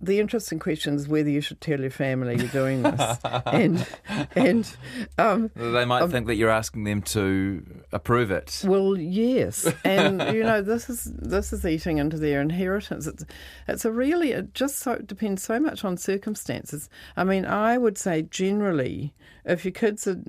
the 0.00 0.20
interesting 0.20 0.58
question 0.58 0.94
is 0.94 1.08
whether 1.08 1.30
you 1.30 1.40
should 1.40 1.60
tell 1.60 1.80
your 1.80 1.90
family 1.90 2.36
you're 2.36 2.48
doing 2.48 2.82
this, 2.82 3.18
and 3.46 3.86
and 4.34 4.76
um, 5.18 5.50
They 5.54 5.84
might 5.84 6.08
think 6.10 6.26
that 6.26 6.34
you're 6.34 6.50
asking 6.50 6.84
them 6.84 7.02
to 7.02 7.64
approve 7.92 8.30
it. 8.30 8.62
well, 8.66 8.96
yes, 8.96 9.72
and 9.84 10.20
you 10.34 10.42
know 10.42 10.60
this 10.60 10.90
is 10.90 11.04
this 11.04 11.52
is 11.52 11.64
eating 11.64 11.98
into 11.98 12.18
their 12.18 12.40
inheritance. 12.42 13.06
It's 13.06 13.24
it's 13.68 13.84
a 13.84 13.92
really 13.92 14.32
it 14.32 14.52
just 14.54 14.78
so 14.80 14.92
it 14.92 15.06
depends 15.06 15.42
so 15.42 15.58
much 15.58 15.84
on 15.84 15.96
circumstances. 15.96 16.90
I 17.16 17.24
mean, 17.24 17.46
I 17.46 17.78
would 17.78 17.96
say 17.96 18.22
generally, 18.22 19.14
if 19.46 19.64
your 19.64 19.72
kids 19.72 20.06
are, 20.06 20.20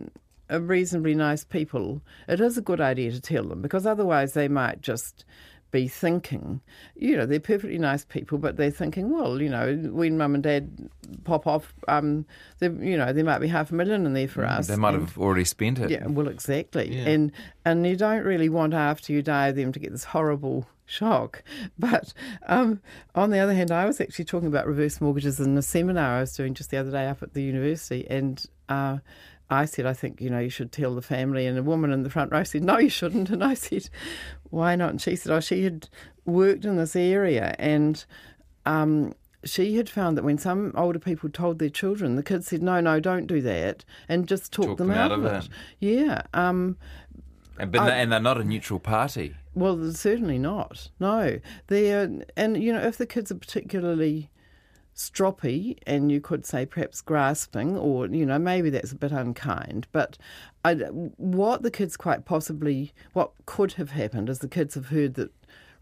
are 0.50 0.62
reasonably 0.62 1.13
nice 1.13 1.43
people, 1.43 2.01
it 2.29 2.39
is 2.39 2.57
a 2.57 2.62
good 2.62 2.79
idea 2.79 3.12
to 3.12 3.19
tell 3.19 3.43
them 3.43 3.62
because 3.62 3.86
otherwise 3.86 4.31
they 4.31 4.47
might 4.47 4.81
just 4.81 5.25
be 5.71 5.88
thinking, 5.88 6.62
you 6.95 7.17
know, 7.17 7.25
they're 7.25 7.39
perfectly 7.39 7.77
nice 7.77 8.05
people, 8.05 8.38
but 8.38 8.55
they're 8.57 8.71
thinking, 8.71 9.09
well, 9.09 9.41
you 9.41 9.50
know, 9.50 9.75
when 9.91 10.17
mum 10.17 10.33
and 10.33 10.43
dad 10.43 10.89
pop 11.25 11.45
off, 11.45 11.74
um, 11.88 12.25
there- 12.59 12.71
you 12.71 12.97
know, 12.97 13.12
there 13.12 13.24
might 13.25 13.39
be 13.39 13.47
half 13.47 13.71
a 13.71 13.75
million 13.75 14.05
in 14.05 14.13
there 14.13 14.27
for 14.27 14.45
us. 14.45 14.67
Mm, 14.67 14.69
They 14.69 14.75
might 14.77 14.93
and- 14.95 15.03
have 15.09 15.17
already 15.17 15.43
spent 15.43 15.79
it. 15.79 15.89
yeah, 15.91 16.07
well, 16.07 16.27
exactly, 16.29 16.95
Yeah. 16.95 17.09
and 17.09 17.31
and 17.65 17.86
you 17.86 17.95
don't 17.97 18.24
really 18.24 18.50
want 18.50 18.74
after 18.74 19.12
you 19.12 19.21
die 19.21 19.51
them 19.51 19.71
to 19.74 19.79
get 19.79 19.91
this 19.91 20.05
horrible 20.05 20.67
shock. 20.86 21.43
But 21.77 22.13
um, 22.47 22.79
on 23.13 23.31
the 23.31 23.39
other 23.39 23.53
hand, 23.53 23.71
I 23.71 23.86
was 23.86 24.00
actually 24.00 24.25
talking 24.25 24.47
about 24.47 24.67
reverse 24.67 25.01
mortgages 25.01 25.39
in 25.39 25.57
a 25.57 25.62
seminar 25.62 26.17
I 26.17 26.19
was 26.21 26.33
doing 26.36 26.53
just 26.53 26.69
the 26.71 26.77
other 26.77 26.91
day 26.91 27.07
up 27.07 27.21
at 27.21 27.33
the 27.33 27.43
university, 27.43 28.07
and. 28.09 28.43
Uh, 28.69 28.97
I 29.50 29.66
said, 29.66 29.86
I 29.86 29.94
think, 29.94 30.20
you 30.20 30.30
know, 30.30 30.39
you 30.39 30.50
should 30.50 30.72
tell 30.72 30.94
the 30.94 31.01
family. 31.01 31.46
And 31.46 31.58
a 31.58 31.63
woman 31.63 31.92
in 31.92 32.04
the 32.04 32.10
front 32.10 32.32
row 32.32 32.44
said, 32.44 32.63
no, 32.63 32.77
you 32.77 32.89
shouldn't. 32.89 33.30
And 33.32 33.44
I 33.44 33.54
said, 33.54 33.89
why 34.50 34.75
not? 34.75 34.89
And 34.92 35.01
she 35.01 35.16
said, 35.16 35.32
oh, 35.32 35.39
she 35.39 35.63
had 35.63 35.88
worked 36.25 36.66
in 36.66 36.75
this 36.77 36.96
area 36.96 37.56
and 37.58 38.04
um, 38.66 39.13
she 39.46 39.77
had 39.77 39.89
found 39.89 40.17
that 40.17 40.24
when 40.24 40.38
some 40.38 40.74
older 40.76 41.00
people 41.00 41.30
told 41.30 41.60
their 41.60 41.69
children, 41.69 42.15
the 42.17 42.24
kids 42.24 42.48
said, 42.48 42.62
no, 42.62 42.82
no, 42.82 43.00
don't 43.00 43.28
do 43.28 43.41
that, 43.41 43.86
and 44.10 44.28
just 44.28 44.52
talk, 44.52 44.65
Talk 44.65 44.78
them, 44.80 44.91
out, 44.91 45.12
of 45.13 45.24
it. 45.26 45.48
Yeah. 45.80 46.24
Um, 46.34 46.76
And, 47.58 47.71
but 47.71 47.89
and 47.89 48.12
they're 48.12 48.19
not 48.19 48.41
a 48.41 48.43
neutral 48.43 48.80
party. 48.80 49.36
well, 49.56 49.91
certainly 49.93 50.38
not. 50.38 50.89
No, 51.00 51.39
they're 51.67 52.12
and 52.36 52.62
you 52.62 52.74
know 52.74 52.82
if 52.82 52.98
the 52.98 53.06
kids 53.06 53.32
are 53.32 53.36
particularly 53.36 54.30
stroppy 54.97 55.77
and 55.86 56.12
you 56.12 56.19
could 56.19 56.43
say 56.43 56.65
perhaps 56.65 57.01
grasping 57.01 57.77
or 57.77 58.07
you 58.07 58.25
know 58.25 58.39
maybe 58.39 58.71
that's 58.71 58.91
a 58.91 58.95
bit 58.95 59.12
unkind 59.12 59.86
but 59.91 60.17
I, 60.65 60.73
what 60.73 61.62
the 61.62 61.69
kids 61.69 61.95
quite 61.95 62.25
possibly 62.25 62.91
what 63.13 63.31
could 63.45 63.73
have 63.73 63.91
happened 63.91 64.27
is 64.27 64.39
the 64.39 64.47
kids 64.47 64.73
have 64.73 64.88
heard 64.88 65.13
that 65.13 65.31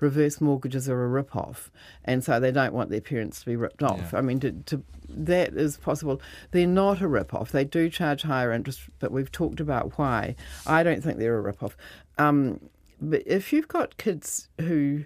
reverse 0.01 0.41
mortgages 0.41 0.89
are 0.89 1.05
a 1.05 1.07
rip-off 1.07 1.71
and 2.03 2.25
so 2.25 2.41
they 2.41 2.51
don't 2.51 2.73
want 2.73 2.89
their 2.89 2.99
parents 2.99 3.39
to 3.39 3.45
be 3.45 3.55
ripped 3.55 3.81
off. 3.81 4.11
Yeah. 4.11 4.19
i 4.19 4.21
mean 4.21 4.41
to, 4.41 4.51
to 4.51 4.83
that 5.07 5.53
is 5.53 5.77
possible. 5.77 6.19
They're 6.51 6.67
not 6.67 6.99
a 6.99 7.07
rip-off. 7.07 7.51
They 7.51 7.63
do 7.63 7.89
charge 7.89 8.23
higher 8.23 8.51
interest 8.51 8.81
but 8.99 9.11
we've 9.11 9.31
talked 9.31 9.61
about 9.61 9.97
why. 9.97 10.35
I 10.67 10.83
don't 10.83 11.01
think 11.01 11.19
they're 11.19 11.37
a 11.37 11.41
rip-off. 11.41 11.77
Um, 12.17 12.59
but 13.01 13.23
if 13.25 13.53
you've 13.53 13.67
got 13.69 13.97
kids 13.97 14.49
who 14.59 15.05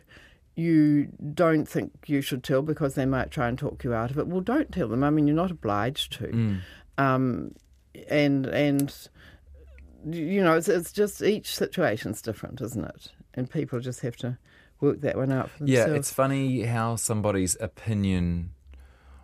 you 0.59 1.07
don't 1.33 1.65
think 1.65 1.91
you 2.05 2.21
should 2.21 2.43
tell 2.43 2.61
because 2.61 2.95
they 2.95 3.05
might 3.05 3.31
try 3.31 3.47
and 3.47 3.57
talk 3.57 3.83
you 3.83 3.93
out 3.93 4.11
of 4.11 4.17
it, 4.17 4.27
well, 4.27 4.41
don't 4.41 4.71
tell 4.71 4.87
them. 4.87 5.03
I 5.03 5.09
mean, 5.09 5.27
you're 5.27 5.35
not 5.35 5.51
obliged 5.51 6.13
to. 6.13 6.27
Mm. 6.27 6.59
Um, 6.97 7.55
and 8.09 8.45
and 8.45 9.09
you 10.05 10.43
know, 10.43 10.57
it's 10.57 10.67
it's 10.67 10.91
just 10.91 11.21
each 11.21 11.55
situation's 11.55 12.21
different, 12.21 12.61
isn't 12.61 12.83
it? 12.83 13.11
And 13.33 13.49
people 13.49 13.79
just 13.79 14.01
have 14.01 14.15
to 14.17 14.37
work 14.81 15.01
that 15.01 15.17
one 15.17 15.31
out 15.31 15.49
for 15.49 15.65
Yeah, 15.65 15.87
it's 15.87 16.11
funny 16.11 16.63
how 16.63 16.95
somebody's 16.95 17.57
opinion 17.59 18.51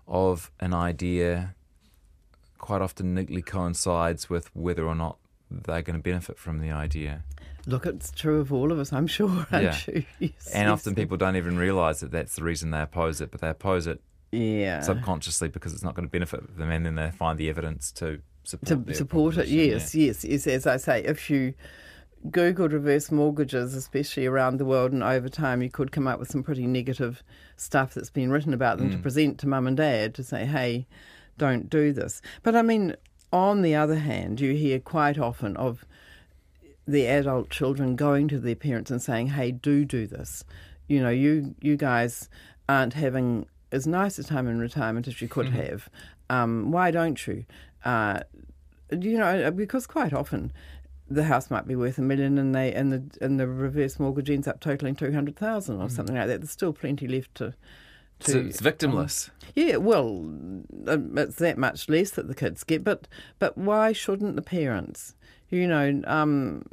of 0.07 0.51
an 0.59 0.73
idea 0.73 1.55
quite 2.57 2.81
often 2.81 3.13
neatly 3.13 3.41
coincides 3.41 4.29
with 4.29 4.53
whether 4.55 4.85
or 4.85 4.95
not 4.95 5.17
they're 5.49 5.81
going 5.81 5.97
to 5.97 6.03
benefit 6.03 6.38
from 6.38 6.60
the 6.60 6.71
idea. 6.71 7.23
Look, 7.67 7.86
it's 7.86 8.12
true 8.12 8.39
of 8.39 8.53
all 8.53 8.71
of 8.71 8.79
us, 8.79 8.93
I'm 8.93 9.08
sure, 9.08 9.47
aren't 9.51 9.51
Yeah. 9.63 9.77
you? 9.88 10.05
Yes, 10.19 10.51
And 10.53 10.67
yes. 10.67 10.71
often 10.71 10.95
people 10.95 11.17
don't 11.17 11.36
even 11.36 11.58
realise 11.58 11.99
that 12.01 12.12
that's 12.12 12.36
the 12.36 12.43
reason 12.43 12.71
they 12.71 12.81
oppose 12.81 13.21
it, 13.21 13.31
but 13.31 13.41
they 13.41 13.49
oppose 13.49 13.88
it 13.88 14.01
yeah. 14.31 14.81
subconsciously 14.81 15.47
because 15.47 15.73
it's 15.73 15.84
not 15.84 15.95
going 15.95 16.08
to 16.08 16.12
benefit 16.12 16.58
them, 16.58 16.69
and 16.69 16.86
then 16.86 16.95
they 16.95 17.12
find 17.12 17.39
the 17.39 17.49
evidence 17.49 17.91
to 17.93 18.21
support 18.43 18.88
to 18.88 18.93
support 18.93 19.38
it. 19.38 19.47
Yes, 19.47 19.95
yes, 19.95 20.23
yes. 20.23 20.47
As 20.47 20.67
I 20.67 20.77
say, 20.77 21.03
if 21.03 21.29
you 21.29 21.53
Googled 22.29 22.71
reverse 22.71 23.12
mortgages, 23.12 23.75
especially 23.75 24.25
around 24.25 24.58
the 24.58 24.65
world, 24.65 24.91
and 24.91 25.03
over 25.03 25.29
time, 25.29 25.62
you 25.62 25.69
could 25.69 25.91
come 25.91 26.08
up 26.08 26.19
with 26.19 26.29
some 26.29 26.43
pretty 26.43 26.67
negative 26.67 27.23
stuff 27.55 27.93
that's 27.93 28.10
been 28.10 28.31
written 28.31 28.53
about 28.53 28.77
them 28.77 28.89
to 28.91 28.97
mm. 28.97 29.01
present 29.01 29.39
to 29.39 29.47
mum 29.47 29.67
and 29.67 29.77
dad 29.77 30.13
to 30.15 30.23
say, 30.23 30.45
"Hey, 30.45 30.88
don't 31.38 31.69
do 31.69 31.93
this." 31.93 32.21
But 32.43 32.55
I 32.55 32.62
mean, 32.62 32.95
on 33.35 33.61
the 33.63 33.75
other 33.75 33.99
hand, 33.99 34.39
you 34.39 34.53
hear 34.53 34.79
quite 34.79 35.19
often 35.19 35.57
of 35.57 35.85
the 36.87 37.05
adult 37.05 37.49
children 37.49 37.97
going 37.97 38.29
to 38.29 38.39
their 38.39 38.55
parents 38.55 38.89
and 38.89 39.01
saying, 39.01 39.27
"Hey, 39.27 39.51
do 39.51 39.83
do 39.83 40.07
this." 40.07 40.45
You 40.87 41.01
know, 41.01 41.09
you 41.09 41.53
you 41.61 41.75
guys 41.75 42.29
aren't 42.69 42.93
having 42.93 43.47
as 43.73 43.85
nice 43.85 44.17
a 44.17 44.23
time 44.23 44.47
in 44.47 44.59
retirement 44.59 45.07
as 45.07 45.21
you 45.21 45.27
could 45.27 45.49
have. 45.49 45.89
Um, 46.29 46.71
why 46.71 46.91
don't 46.91 47.27
you? 47.27 47.45
Uh, 47.83 48.21
you 48.89 49.17
know, 49.17 49.51
because 49.51 49.85
quite 49.85 50.13
often 50.13 50.53
the 51.09 51.25
house 51.25 51.51
might 51.51 51.67
be 51.67 51.75
worth 51.75 51.97
a 51.97 52.01
million, 52.01 52.37
and 52.37 52.55
they 52.55 52.73
and 52.73 52.93
the 52.93 53.03
and 53.19 53.37
the 53.37 53.47
reverse 53.47 53.99
mortgage 53.99 54.29
ends 54.29 54.47
up 54.47 54.61
totaling 54.61 54.95
two 54.95 55.11
hundred 55.11 55.35
thousand 55.35 55.81
or 55.81 55.89
something 55.89 56.15
like 56.15 56.27
that. 56.27 56.39
There's 56.39 56.51
still 56.51 56.73
plenty 56.73 57.07
left 57.07 57.35
to. 57.35 57.53
So 58.21 58.34
to 58.34 58.47
it's 58.47 58.62
victimless. 58.62 59.30
yeah, 59.56 59.75
well, 59.78 60.08
um, 60.88 61.17
it's 61.17 61.36
that 61.38 61.58
much 61.58 61.89
less 61.89 62.12
that 62.12 62.28
the 62.28 62.36
kids 62.36 62.63
get, 62.63 62.84
but 62.84 63.08
but 63.39 63.58
why 63.58 63.91
shouldn't 63.91 64.36
the 64.36 64.41
parents? 64.41 65.15
You 65.49 65.67
know, 65.67 66.01
um, 66.08 66.63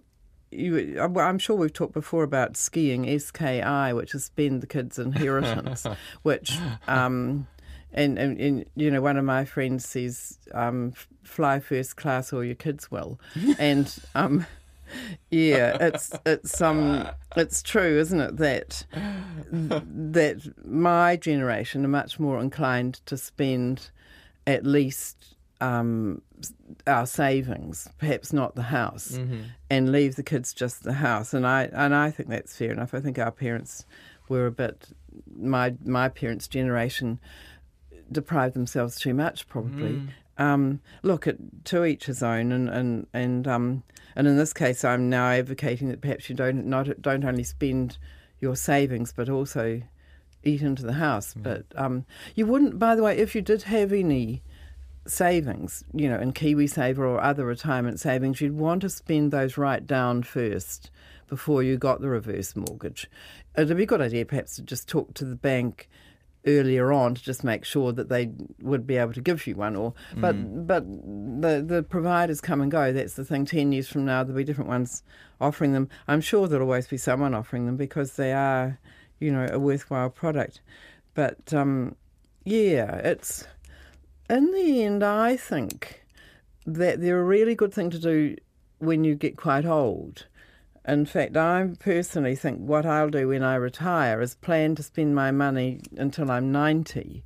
you, 0.51 0.99
I'm- 1.01 1.17
I'm 1.19 1.39
sure 1.39 1.57
we've 1.57 1.73
talked 1.73 1.95
before 1.95 2.23
about 2.23 2.57
skiing, 2.57 3.05
SKI, 3.19 3.93
which 3.93 4.15
is 4.15 4.25
spend 4.25 4.61
the 4.63 4.67
kids' 4.67 4.99
inheritance, 4.99 5.87
which. 6.23 6.53
Um, 6.87 7.47
and, 7.95 8.19
and, 8.19 8.41
and 8.41 8.65
you 8.75 8.91
know, 8.91 9.03
one 9.03 9.19
of 9.19 9.25
my 9.27 9.45
friends 9.45 9.87
says, 9.87 10.39
um, 10.55 10.93
"Fly 11.25 11.61
first 11.61 11.97
class, 11.97 12.33
or 12.33 12.43
your 12.43 12.55
kids 12.55 12.91
will." 12.91 13.21
and 13.59 13.95
um, 14.15 14.47
yeah, 15.31 15.77
it's 15.81 16.13
it's 16.27 16.61
um 16.61 17.09
it's 17.37 17.63
true, 17.63 17.99
isn't 17.99 18.21
it? 18.21 18.37
That 18.37 18.87
that 19.51 20.53
my 20.65 21.17
generation 21.17 21.85
are 21.85 21.89
much 21.89 22.19
more 22.19 22.41
inclined 22.41 22.95
to 23.07 23.17
spend 23.17 23.91
at 24.47 24.67
least 24.67 25.37
um, 25.61 26.21
our 26.87 27.07
savings, 27.07 27.89
perhaps 27.99 28.33
not 28.33 28.57
the 28.57 28.63
house, 28.63 29.19
and 29.71 29.93
leave 29.93 30.17
the 30.17 30.23
kids 30.25 30.53
just 30.53 30.83
the 30.83 30.95
house. 30.95 31.33
And 31.33 31.47
I 31.47 31.71
and 31.73 31.95
I 31.95 32.11
think 32.11 32.29
that's 32.29 32.57
fair 32.57 32.73
enough. 32.73 32.95
I 32.95 33.01
think 33.01 33.19
our 33.19 33.31
parents 33.31 33.87
were 34.29 34.47
a 34.47 34.51
bit 34.51 34.89
my 35.37 35.75
my 35.85 36.09
parents' 36.09 36.49
generation 36.49 37.21
deprived 38.11 38.55
themselves 38.55 38.99
too 38.99 39.15
much, 39.15 39.47
probably. 39.49 40.03
Um, 40.39 40.81
look, 41.03 41.27
at, 41.27 41.37
to 41.67 41.85
each 41.85 42.07
his 42.07 42.23
own, 42.23 42.53
and 42.53 42.69
and 42.69 43.07
and 43.13 43.47
um, 43.47 43.83
and 44.17 44.27
in 44.27 44.37
this 44.37 44.53
case, 44.53 44.85
I'm 44.85 45.09
now 45.09 45.31
advocating 45.31 45.89
that 45.89 46.01
perhaps 46.01 46.29
you 46.29 46.35
don't 46.35 46.67
not 46.67 46.89
don't 47.01 47.25
only 47.25 47.45
spend 47.45 47.99
your 48.41 48.57
savings, 48.57 49.13
but 49.13 49.29
also 49.29 49.83
eat 50.43 50.63
into 50.63 50.83
the 50.83 50.95
house. 50.95 51.35
Mm. 51.35 51.43
But 51.43 51.65
um, 51.77 52.05
you 52.35 52.47
wouldn't, 52.47 52.79
by 52.79 52.95
the 52.95 53.03
way, 53.03 53.17
if 53.17 53.35
you 53.35 53.43
did 53.43 53.63
have 53.63 53.93
any 53.93 54.43
savings, 55.07 55.85
you 55.93 56.09
know, 56.09 56.19
in 56.19 56.33
KiwiSaver 56.33 56.99
or 56.99 57.21
other 57.21 57.45
retirement 57.45 58.01
savings, 58.01 58.41
you'd 58.41 58.57
want 58.57 58.83
to 58.83 58.89
spend 58.89 59.33
those 59.33 59.57
right 59.57 59.87
down 59.87 60.23
first 60.23 60.91
before 61.29 61.63
you 61.63 61.77
got 61.77 62.01
the 62.01 62.09
reverse 62.09 62.55
mortgage. 62.55 63.09
It'd 63.57 63.77
be 63.77 63.85
a 63.85 63.87
good 63.87 64.03
idea 64.03 64.25
perhaps 64.27 64.57
to 64.57 64.63
just 64.63 64.89
talk 64.89 65.15
to 65.15 65.25
the 65.25 65.37
bank 65.37 65.89
earlier 66.47 66.93
on 66.93 67.15
to 67.15 67.23
just 67.23 67.45
make 67.45 67.65
sure 67.65 67.93
that 67.93 68.09
they 68.09 68.31
would 68.61 68.87
be 68.87 68.97
able 68.97 69.13
to 69.13 69.21
give 69.21 69.47
you 69.47 69.55
one 69.55 69.77
or 69.77 69.95
but 70.17 70.67
but 70.67 70.85
the 70.87 71.63
the 71.67 71.83
providers 71.83 72.41
come 72.41 72.61
and 72.61 72.71
go. 72.71 72.93
That's 72.93 73.15
the 73.15 73.25
thing. 73.25 73.45
10 73.45 73.73
years 73.73 73.89
from 73.89 74.05
now 74.05 74.25
there'll 74.25 74.37
be 74.37 74.45
different 74.45 74.71
ones 74.71 75.03
offering 75.41 75.73
them. 75.73 75.89
I'm 76.09 76.21
sure 76.21 76.49
there'll 76.49 76.67
always 76.67 76.89
be 76.89 76.97
someone 76.97 77.35
offering 77.35 77.67
them 77.67 77.77
because 77.77 78.15
they 78.15 78.33
are 78.33 78.79
you 79.21 79.33
know 79.33 79.49
a 79.51 79.59
worthwhile 79.59 80.11
product. 80.11 80.61
But 81.15 81.53
um 81.53 81.97
yeah 82.45 82.97
it's 82.97 83.47
in 84.29 84.51
the 84.53 84.85
end 84.85 85.03
i 85.03 85.37
think 85.37 86.05
that 86.67 87.01
they're 87.01 87.21
a 87.21 87.25
really 87.25 87.55
good 87.55 87.73
thing 87.73 87.91
to 87.91 87.99
do 87.99 88.37
when 88.79 89.05
you 89.05 89.15
get 89.15 89.37
quite 89.37 89.65
old 89.65 90.27
in 90.87 91.07
fact, 91.07 91.37
I 91.37 91.69
personally 91.79 92.35
think 92.35 92.59
what 92.59 92.85
I'll 92.85 93.11
do 93.11 93.29
when 93.29 93.43
I 93.43 93.55
retire 93.55 94.21
is 94.21 94.35
plan 94.35 94.75
to 94.77 94.83
spend 94.83 95.15
my 95.15 95.31
money 95.31 95.81
until 95.97 96.31
I'm 96.31 96.51
90 96.51 97.23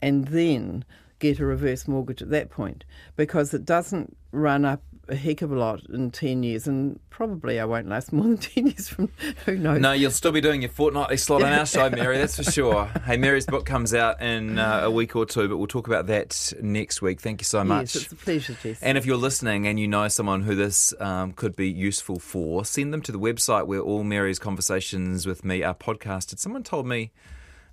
and 0.00 0.28
then 0.28 0.84
get 1.18 1.40
a 1.40 1.46
reverse 1.46 1.88
mortgage 1.88 2.22
at 2.22 2.30
that 2.30 2.50
point 2.50 2.84
because 3.16 3.54
it 3.54 3.64
doesn't 3.64 4.16
run 4.30 4.64
up 4.64 4.82
a 5.12 5.16
heck 5.16 5.42
of 5.42 5.52
a 5.52 5.54
lot 5.54 5.82
in 5.90 6.10
10 6.10 6.42
years 6.42 6.66
and 6.66 6.98
probably 7.10 7.60
I 7.60 7.64
won't 7.64 7.88
last 7.88 8.12
more 8.12 8.24
than 8.24 8.38
10 8.38 8.66
years 8.66 8.88
from 8.88 9.10
who 9.44 9.56
knows. 9.56 9.80
No, 9.80 9.92
you'll 9.92 10.10
still 10.10 10.32
be 10.32 10.40
doing 10.40 10.62
your 10.62 10.70
fortnightly 10.70 11.18
slot 11.18 11.42
on 11.42 11.52
our 11.52 11.66
show, 11.66 11.88
Mary, 11.90 12.18
that's 12.18 12.36
for 12.36 12.50
sure. 12.50 12.90
Hey, 13.02 13.16
Mary's 13.16 13.46
book 13.46 13.66
comes 13.66 13.94
out 13.94 14.22
in 14.22 14.58
uh, 14.58 14.82
a 14.84 14.90
week 14.90 15.16
or 15.16 15.26
two, 15.26 15.48
but 15.48 15.56
we'll 15.56 15.66
talk 15.66 15.86
about 15.86 16.06
that 16.06 16.52
next 16.62 17.02
week. 17.02 17.20
Thank 17.20 17.40
you 17.40 17.44
so 17.44 17.64
much. 17.64 17.94
Yes, 17.94 18.04
it's 18.04 18.12
a 18.12 18.16
pleasure, 18.16 18.56
Jess. 18.62 18.80
And 18.80 18.96
if 18.96 19.04
you're 19.04 19.16
listening 19.16 19.66
and 19.66 19.78
you 19.78 19.88
know 19.88 20.06
someone 20.08 20.42
who 20.42 20.54
this 20.54 20.94
um, 21.00 21.32
could 21.32 21.56
be 21.56 21.68
useful 21.68 22.18
for, 22.18 22.64
send 22.64 22.92
them 22.92 23.02
to 23.02 23.12
the 23.12 23.18
website 23.18 23.66
where 23.66 23.80
all 23.80 24.04
Mary's 24.04 24.38
conversations 24.38 25.26
with 25.26 25.44
me 25.44 25.62
are 25.62 25.74
podcasted. 25.74 26.38
Someone 26.38 26.62
told 26.62 26.86
me, 26.86 27.10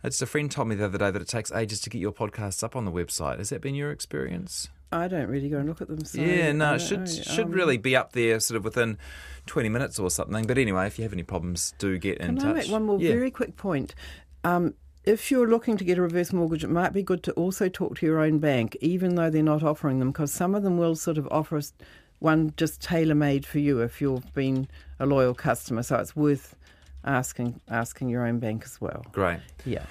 it's 0.03 0.21
a 0.21 0.25
friend 0.25 0.49
told 0.49 0.67
me 0.67 0.75
the 0.75 0.85
other 0.85 0.97
day 0.97 1.11
that 1.11 1.21
it 1.21 1.27
takes 1.27 1.51
ages 1.51 1.79
to 1.81 1.89
get 1.89 1.99
your 1.99 2.11
podcasts 2.11 2.63
up 2.63 2.75
on 2.75 2.85
the 2.85 2.91
website. 2.91 3.37
Has 3.37 3.49
that 3.49 3.61
been 3.61 3.75
your 3.75 3.91
experience? 3.91 4.69
I 4.91 5.07
don't 5.07 5.27
really 5.27 5.49
go 5.49 5.57
and 5.57 5.69
look 5.69 5.81
at 5.81 5.87
them. 5.87 6.03
So 6.03 6.21
yeah, 6.21 6.51
no, 6.51 6.75
it 6.75 6.79
should 6.79 7.01
know. 7.01 7.05
should 7.05 7.45
Um, 7.45 7.51
really 7.51 7.77
be 7.77 7.95
up 7.95 8.13
there, 8.13 8.39
sort 8.39 8.57
of 8.57 8.63
within 8.63 8.97
twenty 9.45 9.69
minutes 9.69 9.99
or 9.99 10.09
something. 10.09 10.47
But 10.47 10.57
anyway, 10.57 10.87
if 10.87 10.97
you 10.97 11.03
have 11.03 11.13
any 11.13 11.23
problems, 11.23 11.73
do 11.77 11.97
get 11.97 12.17
in 12.17 12.27
Can 12.27 12.35
touch. 12.37 12.45
I 12.45 12.53
make 12.53 12.71
one 12.71 12.83
more 12.83 12.99
yeah. 12.99 13.11
very 13.11 13.31
quick 13.31 13.55
point? 13.55 13.93
Um, 14.43 14.73
if 15.05 15.31
you're 15.31 15.47
looking 15.47 15.77
to 15.77 15.83
get 15.83 15.97
a 15.97 16.01
reverse 16.01 16.33
mortgage, 16.33 16.63
it 16.63 16.69
might 16.69 16.93
be 16.93 17.03
good 17.03 17.23
to 17.23 17.31
also 17.33 17.69
talk 17.69 17.97
to 17.97 18.05
your 18.05 18.19
own 18.19 18.39
bank, 18.39 18.77
even 18.81 19.15
though 19.15 19.29
they're 19.29 19.43
not 19.43 19.63
offering 19.63 19.99
them, 19.99 20.11
because 20.11 20.33
some 20.33 20.55
of 20.55 20.63
them 20.63 20.77
will 20.77 20.95
sort 20.95 21.17
of 21.17 21.27
offer 21.31 21.57
us 21.57 21.73
one 22.19 22.53
just 22.57 22.81
tailor 22.81 23.15
made 23.15 23.45
for 23.45 23.59
you 23.59 23.79
if 23.81 24.01
you've 24.01 24.33
been 24.33 24.67
a 24.99 25.05
loyal 25.05 25.33
customer. 25.33 25.83
So 25.83 25.95
it's 25.97 26.15
worth 26.15 26.55
asking 27.05 27.61
asking 27.69 28.09
your 28.09 28.25
own 28.25 28.39
bank 28.39 28.63
as 28.65 28.81
well. 28.81 29.05
Great. 29.11 29.39
Yeah. 29.65 29.85